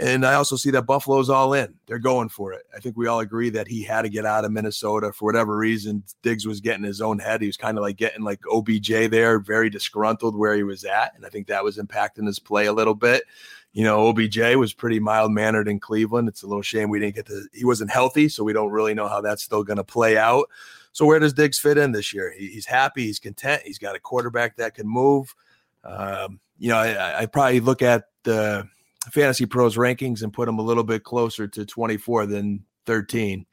[0.00, 1.74] And I also see that Buffalo's all in.
[1.86, 2.62] They're going for it.
[2.74, 5.56] I think we all agree that he had to get out of Minnesota for whatever
[5.56, 6.02] reason.
[6.22, 7.40] Diggs was getting his own head.
[7.40, 11.14] He was kind of like getting like OBJ there, very disgruntled where he was at.
[11.14, 13.24] And I think that was impacting his play a little bit.
[13.72, 16.28] You know, OBJ was pretty mild mannered in Cleveland.
[16.28, 18.28] It's a little shame we didn't get to, he wasn't healthy.
[18.28, 20.48] So we don't really know how that's still going to play out.
[20.92, 22.32] So where does Diggs fit in this year?
[22.36, 23.06] He, he's happy.
[23.06, 23.62] He's content.
[23.64, 25.34] He's got a quarterback that can move.
[25.82, 28.68] Um, you know, I, I probably look at the,
[29.12, 33.46] Fantasy Pros rankings and put them a little bit closer to 24 than 13.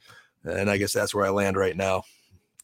[0.44, 2.04] And I guess that's where I land right now.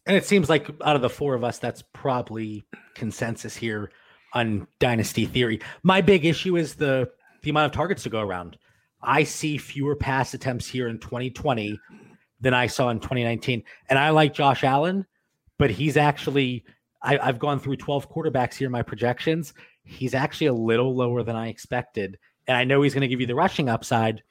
[0.06, 2.66] And it seems like out of the four of us, that's probably
[2.96, 3.92] consensus here
[4.34, 5.60] on Dynasty Theory.
[5.84, 7.10] My big issue is the
[7.44, 8.58] the amount of targets to go around.
[9.02, 11.80] I see fewer pass attempts here in 2020
[12.42, 13.64] than I saw in 2019.
[13.90, 15.06] And I like Josh Allen,
[15.58, 16.66] but he's actually
[17.02, 19.54] I, I've gone through 12 quarterbacks here in my projections.
[19.84, 22.18] He's actually a little lower than I expected.
[22.48, 24.24] And I know he's going to give you the rushing upside,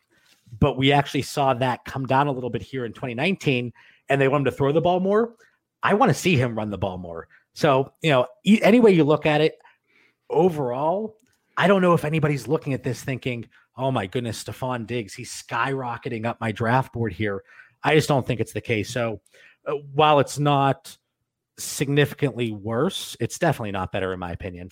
[0.59, 3.73] but we actually saw that come down a little bit here in 2019,
[4.09, 5.35] and they want him to throw the ball more.
[5.83, 7.29] I want to see him run the ball more.
[7.55, 9.59] So, you know, any way you look at it,
[10.31, 11.17] overall,
[11.57, 15.31] I don't know if anybody's looking at this thinking, oh my goodness, Stefon Diggs, he's
[15.31, 17.43] skyrocketing up my draft board here.
[17.83, 18.91] I just don't think it's the case.
[18.91, 19.21] So,
[19.67, 20.97] uh, while it's not
[21.59, 24.71] significantly worse, it's definitely not better, in my opinion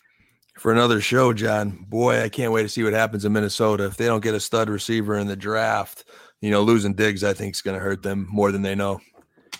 [0.58, 1.84] for another show, John.
[1.88, 3.84] Boy, I can't wait to see what happens in Minnesota.
[3.84, 6.04] If they don't get a stud receiver in the draft,
[6.40, 9.00] you know, losing Diggs, I think is going to hurt them more than they know.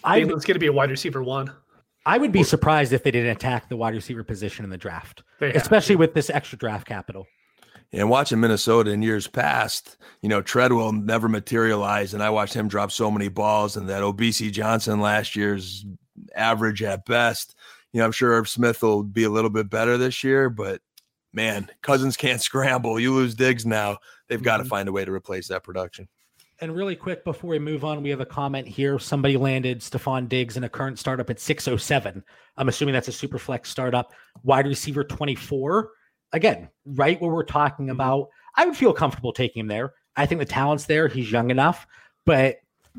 [0.03, 1.53] I think it's going to be a wide receiver one.
[2.07, 5.22] I would be surprised if they didn't attack the wide receiver position in the draft,
[5.40, 7.26] especially with this extra draft capital.
[7.92, 12.68] And watching Minnesota in years past, you know, Treadwell never materialized, and I watched him
[12.68, 15.86] drop so many balls, and that Obese Johnson last year's
[16.36, 17.55] average at best
[17.95, 20.82] you know, I'm sure Irv Smith will be a little bit better this year, but
[21.32, 22.99] man, Cousins can't scramble.
[22.99, 23.99] You lose Diggs now.
[24.28, 24.70] They've got to mm-hmm.
[24.70, 26.09] find a way to replace that production.
[26.61, 28.99] And really quick before we move on, we have a comment here.
[28.99, 32.22] Somebody landed Stefon Diggs in a current startup at 607.
[32.57, 34.12] I'm assuming that's a super flex startup.
[34.42, 35.90] Wide receiver 24.
[36.32, 37.95] Again, right where we're talking mm-hmm.
[37.95, 38.28] about.
[38.57, 39.95] I would feel comfortable taking him there.
[40.16, 41.07] I think the talent's there.
[41.07, 41.86] He's young enough,
[42.26, 42.57] but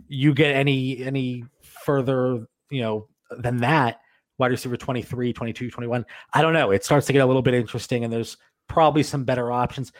[0.07, 3.99] you get any any further, you know, than that,
[4.37, 6.05] wide receiver 23, 22, 21.
[6.33, 6.71] I don't know.
[6.71, 9.91] It starts to get a little bit interesting, and there's probably some better options.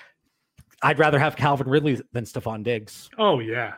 [0.82, 3.10] I'd rather have Calvin Ridley than Stefon Diggs.
[3.18, 3.76] Oh, yeah.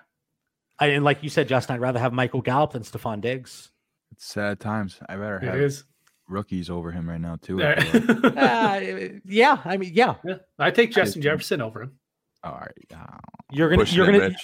[0.80, 3.72] I, and like you said, Justin, I'd rather have Michael Gallup than Stefon Diggs.
[4.12, 5.00] It's sad times.
[5.08, 5.84] I rather have it is.
[6.28, 7.62] rookies over him right now, too.
[7.64, 8.82] uh,
[9.26, 9.62] yeah.
[9.64, 10.16] I mean, yeah.
[10.26, 10.38] yeah.
[10.60, 12.00] I take Justin Jefferson over him.
[12.48, 12.72] All right.
[12.94, 13.18] Oh.
[13.52, 14.36] You're gonna you're gonna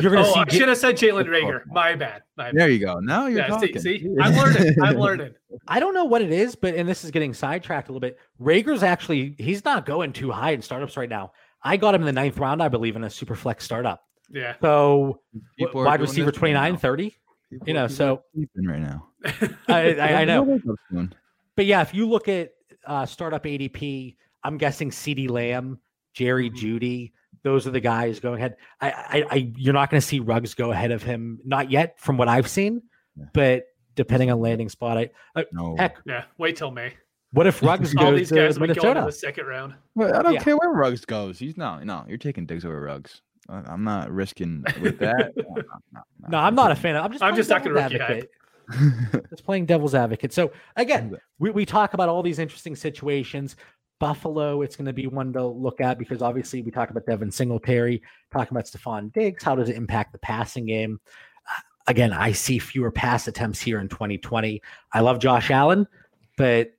[0.00, 1.62] you're gonna oh, I should have said Jalen Reagor.
[1.66, 2.22] My bad.
[2.36, 2.54] My bad.
[2.54, 2.98] There you go.
[3.00, 3.78] Now you're yeah, talking.
[3.78, 4.76] See, see, I'm learning.
[4.82, 5.34] I'm learning.
[5.68, 8.18] I don't know what it is, but and this is getting sidetracked a little bit.
[8.40, 11.32] Reagor's actually he's not going too high in startups right now.
[11.62, 14.04] I got him in the ninth round, I believe, in a super flex startup.
[14.30, 14.54] Yeah.
[14.60, 15.20] So
[15.72, 17.16] wide receiver 29, 30.
[17.50, 18.22] People you know, so
[18.66, 19.08] right now.
[19.68, 20.58] I, I, I know.
[21.54, 22.52] But yeah, if you look at
[22.86, 25.78] uh, startup ADP, I'm guessing CeeDee Lamb,
[26.14, 26.58] Jerry mm-hmm.
[27.42, 28.56] Jeudy, those are the guys going ahead.
[28.80, 31.98] I, I, I you're not going to see Ruggs go ahead of him, not yet
[31.98, 32.82] from what I've seen,
[33.16, 33.24] yeah.
[33.32, 33.64] but
[33.94, 35.76] depending on landing spot, I uh, no.
[35.78, 36.94] heck, yeah, wait till May.
[37.32, 39.00] What if Ruggs goes All these guys to Minnesota?
[39.00, 39.74] in the second round.
[39.94, 40.42] Well, I don't yeah.
[40.42, 41.38] care where Ruggs goes.
[41.38, 42.04] He's no, no.
[42.06, 43.22] You're taking Diggs over Ruggs.
[43.48, 45.32] I'm not risking with that.
[45.36, 45.62] no, no,
[45.92, 46.94] no, no, I'm not a fan.
[46.94, 47.22] Of, I'm just.
[47.22, 48.30] I'm just not going to advocate.
[49.30, 50.32] just playing devil's advocate.
[50.32, 53.56] So again, we, we talk about all these interesting situations.
[54.02, 57.30] Buffalo, it's going to be one to look at because obviously we talk about Devin
[57.30, 59.44] Singletary, talking about Stefon Diggs.
[59.44, 60.98] How does it impact the passing game?
[61.46, 64.60] Uh, again, I see fewer pass attempts here in 2020.
[64.92, 65.86] I love Josh Allen,
[66.36, 66.72] but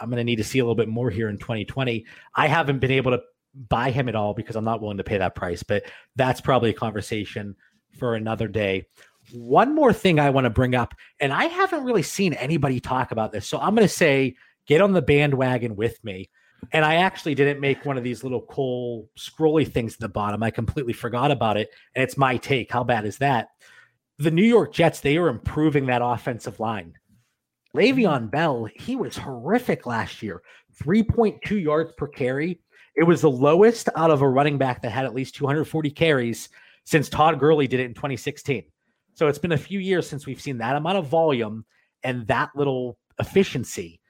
[0.00, 2.04] I'm going to need to see a little bit more here in 2020.
[2.34, 3.22] I haven't been able to
[3.68, 5.84] buy him at all because I'm not willing to pay that price, but
[6.16, 7.54] that's probably a conversation
[8.00, 8.88] for another day.
[9.32, 13.12] One more thing I want to bring up, and I haven't really seen anybody talk
[13.12, 13.46] about this.
[13.46, 14.34] So I'm going to say,
[14.66, 16.30] get on the bandwagon with me.
[16.72, 20.42] And I actually didn't make one of these little Cole scrolly things at the bottom.
[20.42, 21.70] I completely forgot about it.
[21.94, 22.70] And it's my take.
[22.70, 23.50] How bad is that?
[24.18, 26.94] The New York Jets, they are improving that offensive line.
[27.76, 30.42] Le'Veon Bell, he was horrific last year.
[30.82, 32.60] 3.2 yards per carry.
[32.96, 36.48] It was the lowest out of a running back that had at least 240 carries
[36.84, 38.64] since Todd Gurley did it in 2016.
[39.14, 41.64] So it's been a few years since we've seen that amount of volume
[42.02, 44.00] and that little efficiency.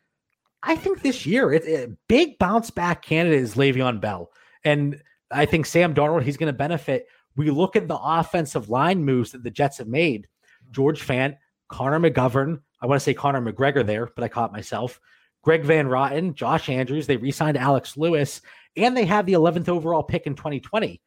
[0.62, 4.30] I think this year it's a big bounce back candidate is Le'Veon Bell.
[4.64, 5.00] And
[5.30, 7.06] I think Sam Darnold, he's going to benefit.
[7.36, 10.26] We look at the offensive line moves that the Jets have made.
[10.70, 11.36] George Fant,
[11.68, 15.00] Connor McGovern, I want to say Connor McGregor there, but I caught myself.
[15.42, 18.40] Greg Van Roten, Josh Andrews, they re signed Alex Lewis,
[18.76, 21.00] and they have the 11th overall pick in 2020.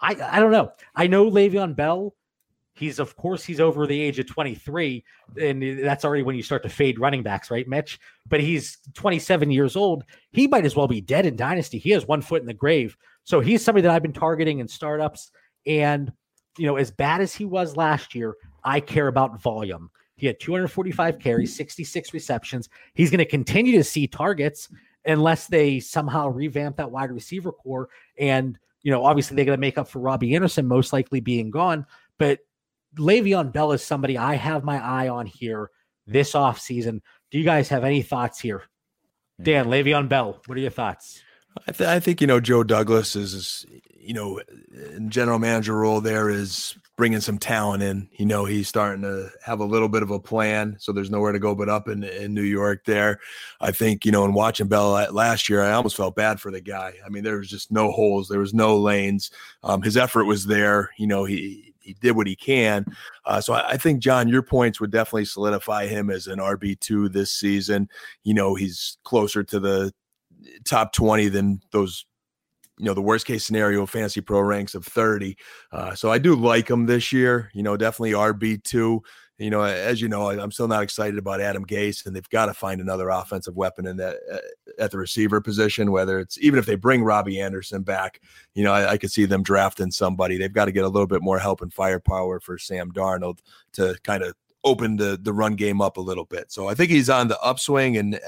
[0.00, 0.72] I, I don't know.
[0.94, 2.14] I know Le'Veon Bell
[2.78, 5.04] He's of course he's over the age of 23,
[5.40, 7.98] and that's already when you start to fade running backs, right, Mitch?
[8.28, 10.04] But he's 27 years old.
[10.32, 11.78] He might as well be dead in dynasty.
[11.78, 12.96] He has one foot in the grave.
[13.24, 15.30] So he's somebody that I've been targeting in startups.
[15.66, 16.12] And
[16.56, 19.90] you know, as bad as he was last year, I care about volume.
[20.16, 22.68] He had 245 carries, 66 receptions.
[22.94, 24.68] He's going to continue to see targets
[25.04, 27.88] unless they somehow revamp that wide receiver core.
[28.18, 31.50] And, you know, obviously they're going to make up for Robbie Anderson most likely being
[31.50, 31.86] gone.
[32.18, 32.40] But
[32.98, 35.70] Le'Veon Bell is somebody I have my eye on here
[36.06, 37.00] this offseason.
[37.30, 38.62] Do you guys have any thoughts here?
[39.40, 41.22] Dan, Le'Veon Bell, what are your thoughts?
[41.66, 43.66] I, th- I think, you know, Joe Douglas is, is,
[43.98, 44.40] you know,
[44.94, 48.08] in general manager role there is bringing some talent in.
[48.12, 50.76] You know, he's starting to have a little bit of a plan.
[50.80, 53.20] So there's nowhere to go but up in, in New York there.
[53.60, 56.60] I think, you know, in watching Bell last year, I almost felt bad for the
[56.60, 56.94] guy.
[57.04, 59.30] I mean, there was just no holes, there was no lanes.
[59.62, 60.90] Um, his effort was there.
[60.98, 62.84] You know, he, he did what he can.
[63.24, 66.78] Uh, so I, I, think John, your points would definitely solidify him as an RB
[66.78, 67.88] two this season.
[68.24, 69.92] You know, he's closer to the
[70.64, 72.04] top twenty than those.
[72.80, 75.36] You know, the worst case scenario fantasy pro ranks of 30.
[75.72, 77.50] Uh, so I do like him this year.
[77.52, 79.00] You know, definitely RB2
[79.38, 82.46] you know, as you know, I'm still not excited about Adam Gase, and they've got
[82.46, 84.38] to find another offensive weapon in that uh,
[84.80, 85.92] at the receiver position.
[85.92, 88.20] Whether it's even if they bring Robbie Anderson back,
[88.54, 90.38] you know, I, I could see them drafting somebody.
[90.38, 93.38] They've got to get a little bit more help and firepower for Sam Darnold
[93.74, 94.34] to kind of
[94.64, 96.50] open the the run game up a little bit.
[96.50, 98.18] So I think he's on the upswing, and uh,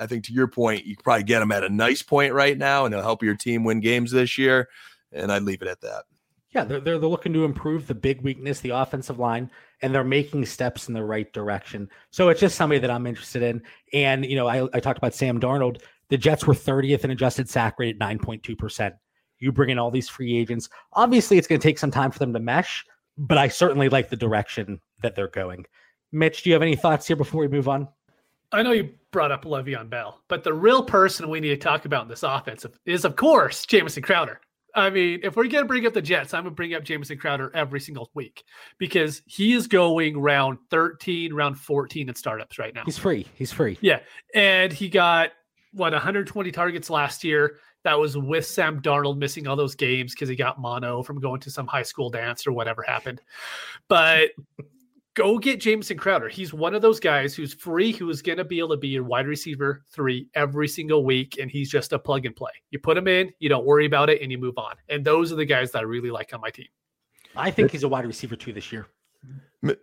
[0.00, 2.84] I think to your point, you probably get him at a nice point right now,
[2.84, 4.68] and it'll help your team win games this year.
[5.10, 6.04] And I'd leave it at that.
[6.54, 9.50] Yeah, they're, they're looking to improve the big weakness, the offensive line,
[9.82, 11.88] and they're making steps in the right direction.
[12.10, 13.62] So it's just somebody that I'm interested in.
[13.92, 15.82] And, you know, I, I talked about Sam Darnold.
[16.08, 18.92] The Jets were 30th in adjusted sack rate at 9.2%.
[19.38, 20.68] You bring in all these free agents.
[20.92, 22.84] Obviously, it's going to take some time for them to mesh,
[23.18, 25.66] but I certainly like the direction that they're going.
[26.12, 27.88] Mitch, do you have any thoughts here before we move on?
[28.52, 31.86] I know you brought up Le'Veon Bell, but the real person we need to talk
[31.86, 34.40] about in this offense is, of course, Jamison Crowder.
[34.74, 36.82] I mean, if we're going to bring up the Jets, I'm going to bring up
[36.82, 38.44] Jamison Crowder every single week
[38.78, 42.82] because he is going round 13, round 14 in startups right now.
[42.84, 43.26] He's free.
[43.34, 43.78] He's free.
[43.80, 44.00] Yeah.
[44.34, 45.32] And he got,
[45.72, 47.56] what, 120 targets last year.
[47.84, 51.40] That was with Sam Darnold missing all those games because he got mono from going
[51.40, 53.20] to some high school dance or whatever happened.
[53.88, 54.30] But
[55.14, 56.28] go get Jamison Crowder.
[56.28, 58.88] He's one of those guys who's free, who is going to be able to be
[58.88, 62.52] your wide receiver three every single week, and he's just a plug and play.
[62.70, 64.74] You put him in, you don't worry about it, and you move on.
[64.88, 66.68] And those are the guys that I really like on my team.
[67.36, 68.86] I think he's a wide receiver two this year.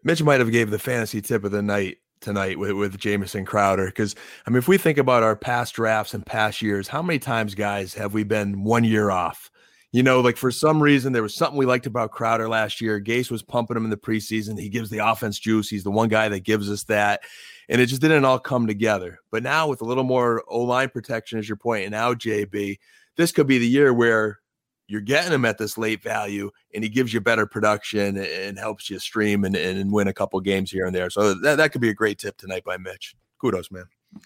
[0.03, 3.85] Mitch might have gave the fantasy tip of the night tonight with, with Jamison Crowder.
[3.85, 4.15] Because
[4.45, 7.55] I mean, if we think about our past drafts and past years, how many times,
[7.55, 9.49] guys, have we been one year off?
[9.91, 13.01] You know, like for some reason there was something we liked about Crowder last year.
[13.01, 14.59] Gase was pumping him in the preseason.
[14.59, 15.69] He gives the offense juice.
[15.69, 17.21] He's the one guy that gives us that.
[17.69, 19.19] And it just didn't all come together.
[19.31, 22.77] But now with a little more O line protection, as you're pointing out, JB,
[23.17, 24.39] this could be the year where
[24.87, 28.89] you're getting him at this late value and he gives you better production and helps
[28.89, 31.09] you stream and, and win a couple games here and there.
[31.09, 33.15] So that, that could be a great tip tonight by Mitch.
[33.39, 33.85] Kudos, man.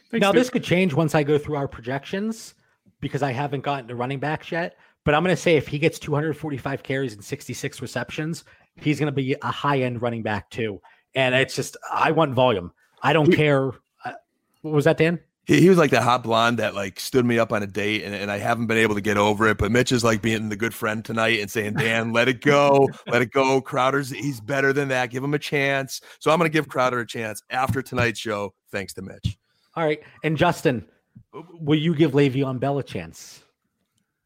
[0.09, 0.39] Thanks, now, dude.
[0.39, 2.55] this could change once I go through our projections
[3.01, 4.77] because I haven't gotten to running backs yet.
[5.05, 8.43] But I'm going to say if he gets 245 carries and 66 receptions,
[8.75, 10.81] he's going to be a high end running back too.
[11.15, 12.71] And it's just, I want volume.
[13.01, 13.71] I don't care.
[14.05, 14.13] Uh,
[14.61, 15.19] what was that, Dan?
[15.45, 18.03] He, he was like the hot blonde that like stood me up on a date
[18.03, 19.57] and, and I haven't been able to get over it.
[19.57, 22.87] But Mitch is like being the good friend tonight and saying, Dan, let it go.
[23.07, 23.59] let it go.
[23.59, 25.09] Crowder's, he's better than that.
[25.09, 26.01] Give him a chance.
[26.19, 29.37] So I'm going to give Crowder a chance after tonight's show, thanks to Mitch.
[29.75, 30.01] All right.
[30.23, 30.85] And Justin,
[31.33, 33.42] will you give Le'Veon Bell a chance?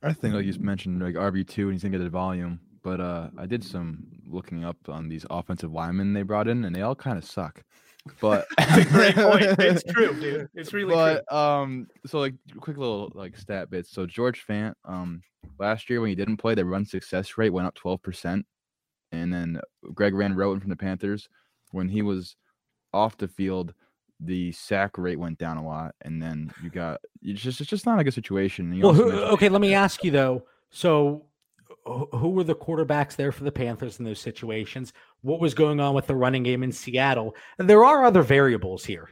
[0.07, 2.59] I think like you mentioned like RB two and he's gonna get the volume.
[2.83, 6.75] but uh, I did some looking up on these offensive linemen they brought in, and
[6.75, 7.63] they all kind of suck.
[8.21, 8.47] But
[8.89, 9.43] great point.
[9.59, 10.49] It's true, dude.
[10.53, 11.37] It's really but true.
[11.37, 13.91] um, so like quick little like stat bits.
[13.91, 15.21] So George Fant, um,
[15.59, 18.45] last year when he didn't play, the run success rate went up twelve percent,
[19.11, 19.59] and then
[19.93, 21.27] Greg Van Roten from the Panthers,
[21.71, 22.35] when he was
[22.93, 23.73] off the field,
[24.20, 27.86] the sack rate went down a lot, and then you got it's just it's just
[27.86, 28.74] not a good situation.
[28.74, 30.43] You Well, who, okay, let me ask you though.
[30.70, 31.26] So,
[31.86, 34.93] who were the quarterbacks there for the Panthers in those situations?
[35.22, 37.36] What was going on with the running game in Seattle?
[37.57, 39.09] There are other variables here.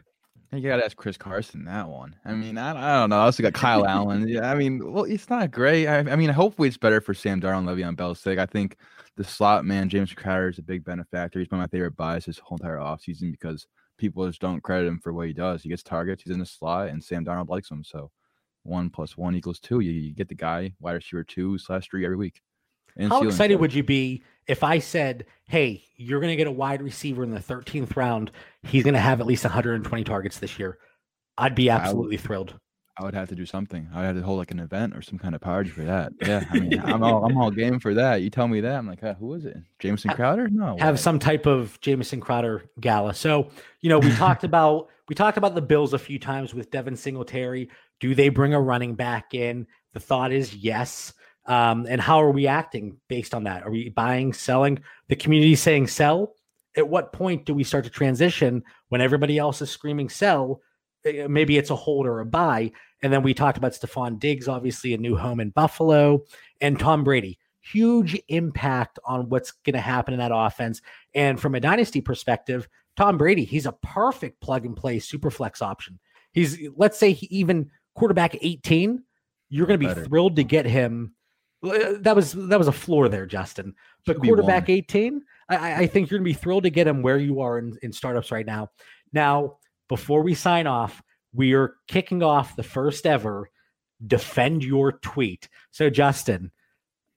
[0.51, 2.15] You got to ask Chris Carson that one.
[2.23, 3.17] I mean, I, I don't know.
[3.17, 4.27] I also got Kyle Allen.
[4.35, 5.87] Yeah, I mean, well, it's not great.
[5.87, 8.39] I, I mean, hopefully it's better for Sam Darnold, Le'Veon Bell's sake.
[8.39, 8.77] I think
[9.17, 11.39] the slot man, James Crowder, is a big benefactor.
[11.39, 14.99] He's of my favorite buys this whole entire offseason because people just don't credit him
[14.99, 15.63] for what he does.
[15.63, 17.83] He gets targets, he's in the slot, and Sam Darnold likes him.
[17.83, 18.11] So
[18.63, 19.79] one plus one equals two.
[19.79, 22.41] You, you get the guy, wide receiver two slash three every week.
[22.97, 26.51] And How excited would you be if I said, "Hey, you're going to get a
[26.51, 28.31] wide receiver in the 13th round.
[28.63, 30.77] He's going to have at least 120 targets this year."
[31.37, 32.59] I'd be I would- absolutely thrilled.
[32.97, 33.89] I would have to do something.
[33.93, 36.13] I would have to hold like an event or some kind of party for that.
[36.25, 38.21] Yeah, I mean, I'm all I'm all game for that.
[38.21, 39.57] You tell me that, I'm like, "Huh, who is it?
[39.79, 40.47] Jamison Crowder?
[40.49, 43.13] No, have way." some type of Jamison Crowder gala.
[43.13, 43.49] So,
[43.81, 46.95] you know, we talked about we talked about the Bills a few times with Devin
[46.95, 47.69] Singletary.
[47.99, 49.67] Do they bring a running back in?
[49.93, 51.13] The thought is yes.
[51.45, 53.63] Um, and how are we acting based on that?
[53.63, 54.79] Are we buying, selling?
[55.09, 56.33] The community saying sell?
[56.75, 60.61] At what point do we start to transition when everybody else is screaming sell?
[61.05, 62.71] Eh, Maybe it's a hold or a buy.
[63.01, 66.23] And then we talked about Stefon Diggs, obviously a new home in Buffalo,
[66.61, 67.37] and Tom Brady
[67.71, 70.81] huge impact on what's going to happen in that offense.
[71.13, 75.61] And from a dynasty perspective, Tom Brady, he's a perfect plug and play super flex
[75.61, 75.99] option.
[76.31, 79.03] He's, let's say, he even quarterback 18,
[79.49, 80.05] you're going to be Better.
[80.05, 81.13] thrilled to get him.
[81.63, 83.73] Uh, That was that was a floor there, Justin.
[84.05, 86.87] But Should quarterback 18, I, I- I think you're going to be thrilled to get
[86.87, 88.69] him where you are in, in startups right now.
[89.11, 91.01] Now, before we sign off,
[91.33, 93.49] we are kicking off the first ever
[94.05, 95.47] defend your tweet.
[95.71, 96.51] So, Justin,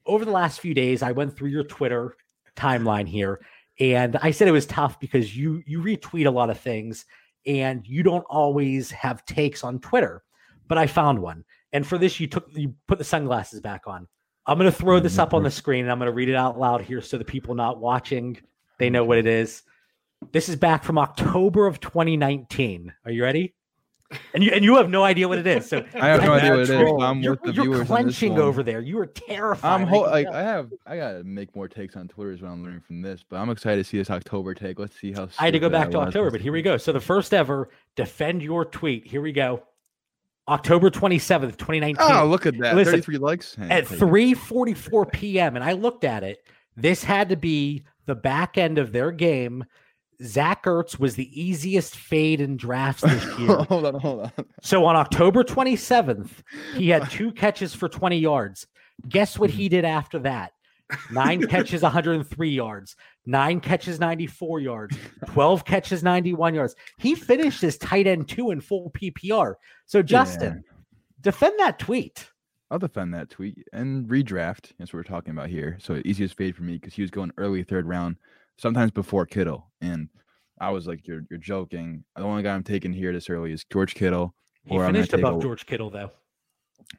[0.06, 2.16] over the last few days, I went through your Twitter
[2.56, 3.40] timeline here,
[3.78, 7.04] and I said it was tough because you you retweet a lot of things,
[7.46, 10.22] and you don't always have takes on Twitter.
[10.66, 14.08] But I found one, and for this, you took you put the sunglasses back on.
[14.46, 16.34] I'm going to throw this up on the screen, and I'm going to read it
[16.34, 18.38] out loud here so the people not watching
[18.78, 19.62] they know what it is.
[20.32, 22.92] This is back from October of 2019.
[23.04, 23.54] Are you ready?
[24.32, 25.68] And you and you have no idea what it is.
[25.68, 26.92] So I have no idea what it is.
[27.02, 27.78] I'm you're, with the you're viewers.
[27.80, 28.80] this clenching over there.
[28.80, 29.82] You are terrified.
[29.82, 30.26] I'm ho- like.
[30.26, 33.22] I have I gotta make more takes on Twitter is what I'm learning from this.
[33.28, 34.78] But I'm excited to see this October take.
[34.78, 35.28] Let's see how.
[35.38, 36.08] I had to go back to was.
[36.08, 36.78] October, but here we go.
[36.78, 39.06] So the first ever defend your tweet.
[39.06, 39.62] Here we go.
[40.48, 41.96] October 27th, 2019.
[42.00, 42.74] Oh, look at that!
[42.74, 45.56] Listen, 33 likes at 3:44 p.m.
[45.56, 46.38] and I looked at it.
[46.76, 49.64] This had to be the back end of their game.
[50.22, 53.56] Zach Ertz was the easiest fade in drafts this year.
[53.56, 54.32] hold on, hold on.
[54.62, 56.30] so on October 27th,
[56.74, 58.66] he had two catches for 20 yards.
[59.08, 60.52] Guess what he did after that?
[61.12, 62.96] Nine catches, 103 yards.
[63.26, 64.98] Nine catches, 94 yards.
[65.26, 66.74] 12 catches, 91 yards.
[66.96, 69.54] He finished his tight end two in full PPR.
[69.86, 70.64] So, Justin,
[71.20, 72.26] defend that tweet.
[72.70, 74.72] I'll defend that tweet and redraft.
[74.78, 75.78] That's what we're talking about here.
[75.80, 78.16] So easiest fade for me because he was going early third round,
[78.58, 80.08] sometimes before Kittle, and
[80.60, 83.64] I was like, "You're you're joking." The only guy I'm taking here this early is
[83.64, 84.34] George Kittle.
[84.64, 86.10] He Or finished above a- George Kittle, though.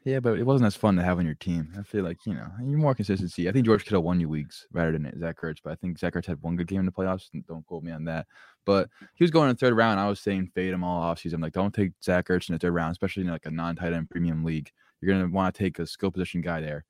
[0.04, 1.74] Yeah, but it wasn't as fun to have on your team.
[1.78, 3.50] I feel like you know you're more consistency.
[3.50, 6.14] I think George Kittle won you weeks rather than Zach Ertz, but I think Zach
[6.14, 7.30] Ertz had one good game in the playoffs.
[7.48, 8.28] Don't quote me on that.
[8.66, 10.00] But he was going in the third round.
[10.00, 11.36] I was saying fade him all offseason.
[11.36, 13.94] I'm like, don't take Zach Ertz in the third round, especially in like a non-tight
[13.94, 14.70] end premium league.
[15.02, 16.86] You're gonna want to take a skill position guy there.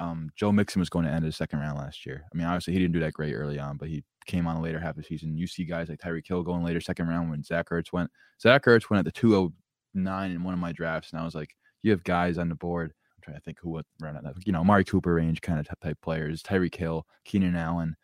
[0.00, 2.24] Um, Joe Mixon was going to end his second round last year.
[2.32, 4.80] I mean, obviously he didn't do that great early on, but he came on later
[4.80, 5.36] half of the season.
[5.36, 8.10] You see guys like Tyreek Hill going later second round when Zach Ertz went.
[8.40, 11.54] Zach Ertz went at the 209 in one of my drafts, and I was like,
[11.82, 12.92] you have guys on the board.
[13.16, 14.34] I'm trying to think who would run at that.
[14.46, 17.94] You know, Mari Cooper range kind of type players, Tyreek Hill, Keenan Allen,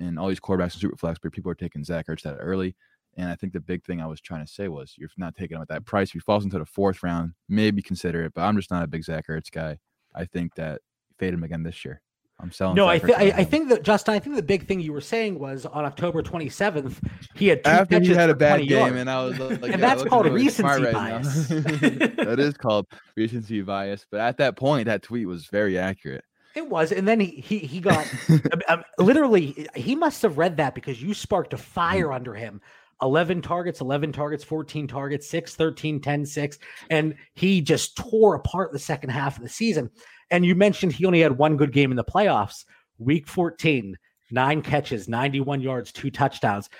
[0.00, 2.74] and all these quarterbacks in Superflex, but people are taking Zach Ertz that early.
[3.16, 5.56] And I think the big thing I was trying to say was you're not taking
[5.56, 6.08] him at that price.
[6.08, 8.34] If he falls into the fourth round, maybe consider it.
[8.34, 9.78] But I'm just not a big Zach Ertz guy.
[10.16, 10.80] I think that
[11.18, 12.00] fade him again this year.
[12.40, 12.74] I'm selling.
[12.74, 14.14] No, I, th- I, I think that Justin.
[14.14, 16.96] I think the big thing you were saying was on October 27th,
[17.36, 18.96] he had two after he had a bad game, yards.
[18.96, 21.48] and I was like, And yeah, that's called really smart recency right bias.
[21.48, 22.86] that is called
[23.16, 24.04] recency bias.
[24.10, 26.24] But at that point, that tweet was very accurate.
[26.56, 29.68] It was, and then he he he got um, um, literally.
[29.76, 32.60] He must have read that because you sparked a fire under him.
[33.02, 36.58] 11 targets, 11 targets, 14 targets, 6, 13, 10, 6.
[36.90, 39.90] And he just tore apart the second half of the season.
[40.30, 42.64] And you mentioned he only had one good game in the playoffs.
[42.98, 43.96] Week 14,
[44.30, 46.70] nine catches, 91 yards, two touchdowns.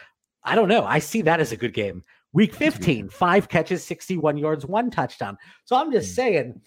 [0.42, 0.84] I don't know.
[0.84, 2.04] I see that as a good game.
[2.32, 5.38] Week 15, five catches, 61 yards, one touchdown.
[5.64, 6.60] So I'm just saying,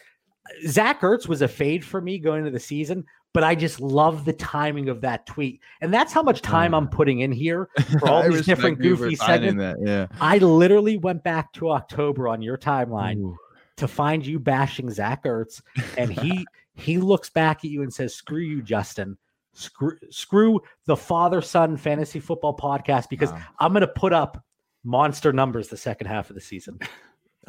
[0.65, 4.25] Zach Ertz was a fade for me going into the season, but I just love
[4.25, 5.61] the timing of that tweet.
[5.82, 7.69] And that's how much time I'm putting in here
[7.99, 9.59] for all these different goofy segments.
[9.59, 10.07] That, yeah.
[10.21, 13.38] I literally went back to October on your timeline Ooh.
[13.75, 15.61] to find you bashing Zach Ertz,
[15.97, 16.47] and he
[16.78, 19.17] he looks back at you and says, "Screw you, Justin.
[19.53, 23.41] Screw screw the father son fantasy football podcast because Wow.
[23.59, 24.43] I'm going to put up
[24.84, 26.80] monster numbers the second half of the season."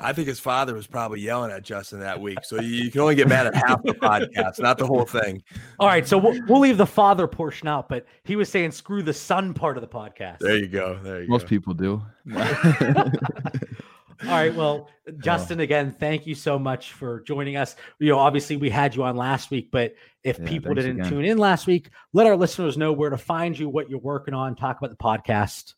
[0.00, 2.38] I think his father was probably yelling at Justin that week.
[2.44, 5.42] So you, you can only get mad at half the podcast, not the whole thing.
[5.80, 9.02] All right, so we'll, we'll leave the father portion out, but he was saying, "Screw
[9.02, 11.00] the son part of the podcast." There you go.
[11.02, 11.48] There you Most go.
[11.48, 12.00] people do.
[14.22, 14.54] All right.
[14.54, 14.88] Well,
[15.18, 17.76] Justin, again, thank you so much for joining us.
[18.00, 19.94] You know, obviously we had you on last week, but
[20.24, 21.08] if Yeah, people didn't again.
[21.08, 24.34] tune in last week, let our listeners know where to find you, what you're working
[24.34, 25.74] on, talk about the podcast.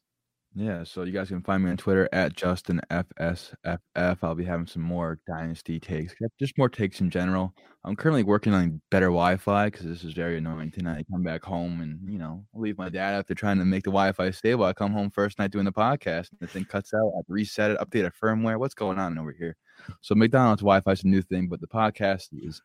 [0.60, 4.18] Yeah, so you guys can find me on Twitter at JustinFSFF.
[4.22, 7.54] I'll be having some more dynasty takes, just more takes in general.
[7.82, 10.98] I'm currently working on better Wi-Fi because this is very annoying tonight.
[10.98, 13.90] I come back home and you know leave my dad after trying to make the
[13.90, 14.64] Wi-Fi stable.
[14.64, 17.10] I come home first night doing the podcast, and the thing cuts out.
[17.16, 18.58] I reset it, update a firmware.
[18.58, 19.56] What's going on over here?
[20.02, 22.60] So McDonald's Wi-Fi is a new thing, but the podcast is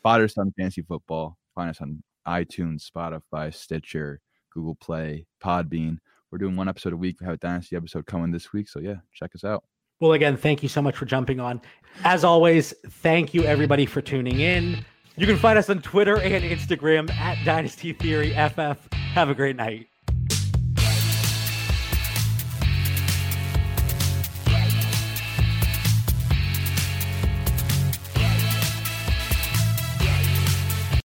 [0.00, 1.36] Father Son Fantasy Football.
[1.56, 4.20] Find us on iTunes, Spotify, Stitcher,
[4.54, 5.98] Google Play, Podbean.
[6.30, 7.20] We're doing one episode a week.
[7.20, 8.68] We have a Dynasty episode coming this week.
[8.68, 9.64] So yeah, check us out.
[10.00, 11.60] Well, again, thank you so much for jumping on.
[12.04, 14.84] As always, thank you everybody for tuning in.
[15.16, 18.90] You can find us on Twitter and Instagram at Dynasty Theory FF.
[18.92, 19.89] Have a great night.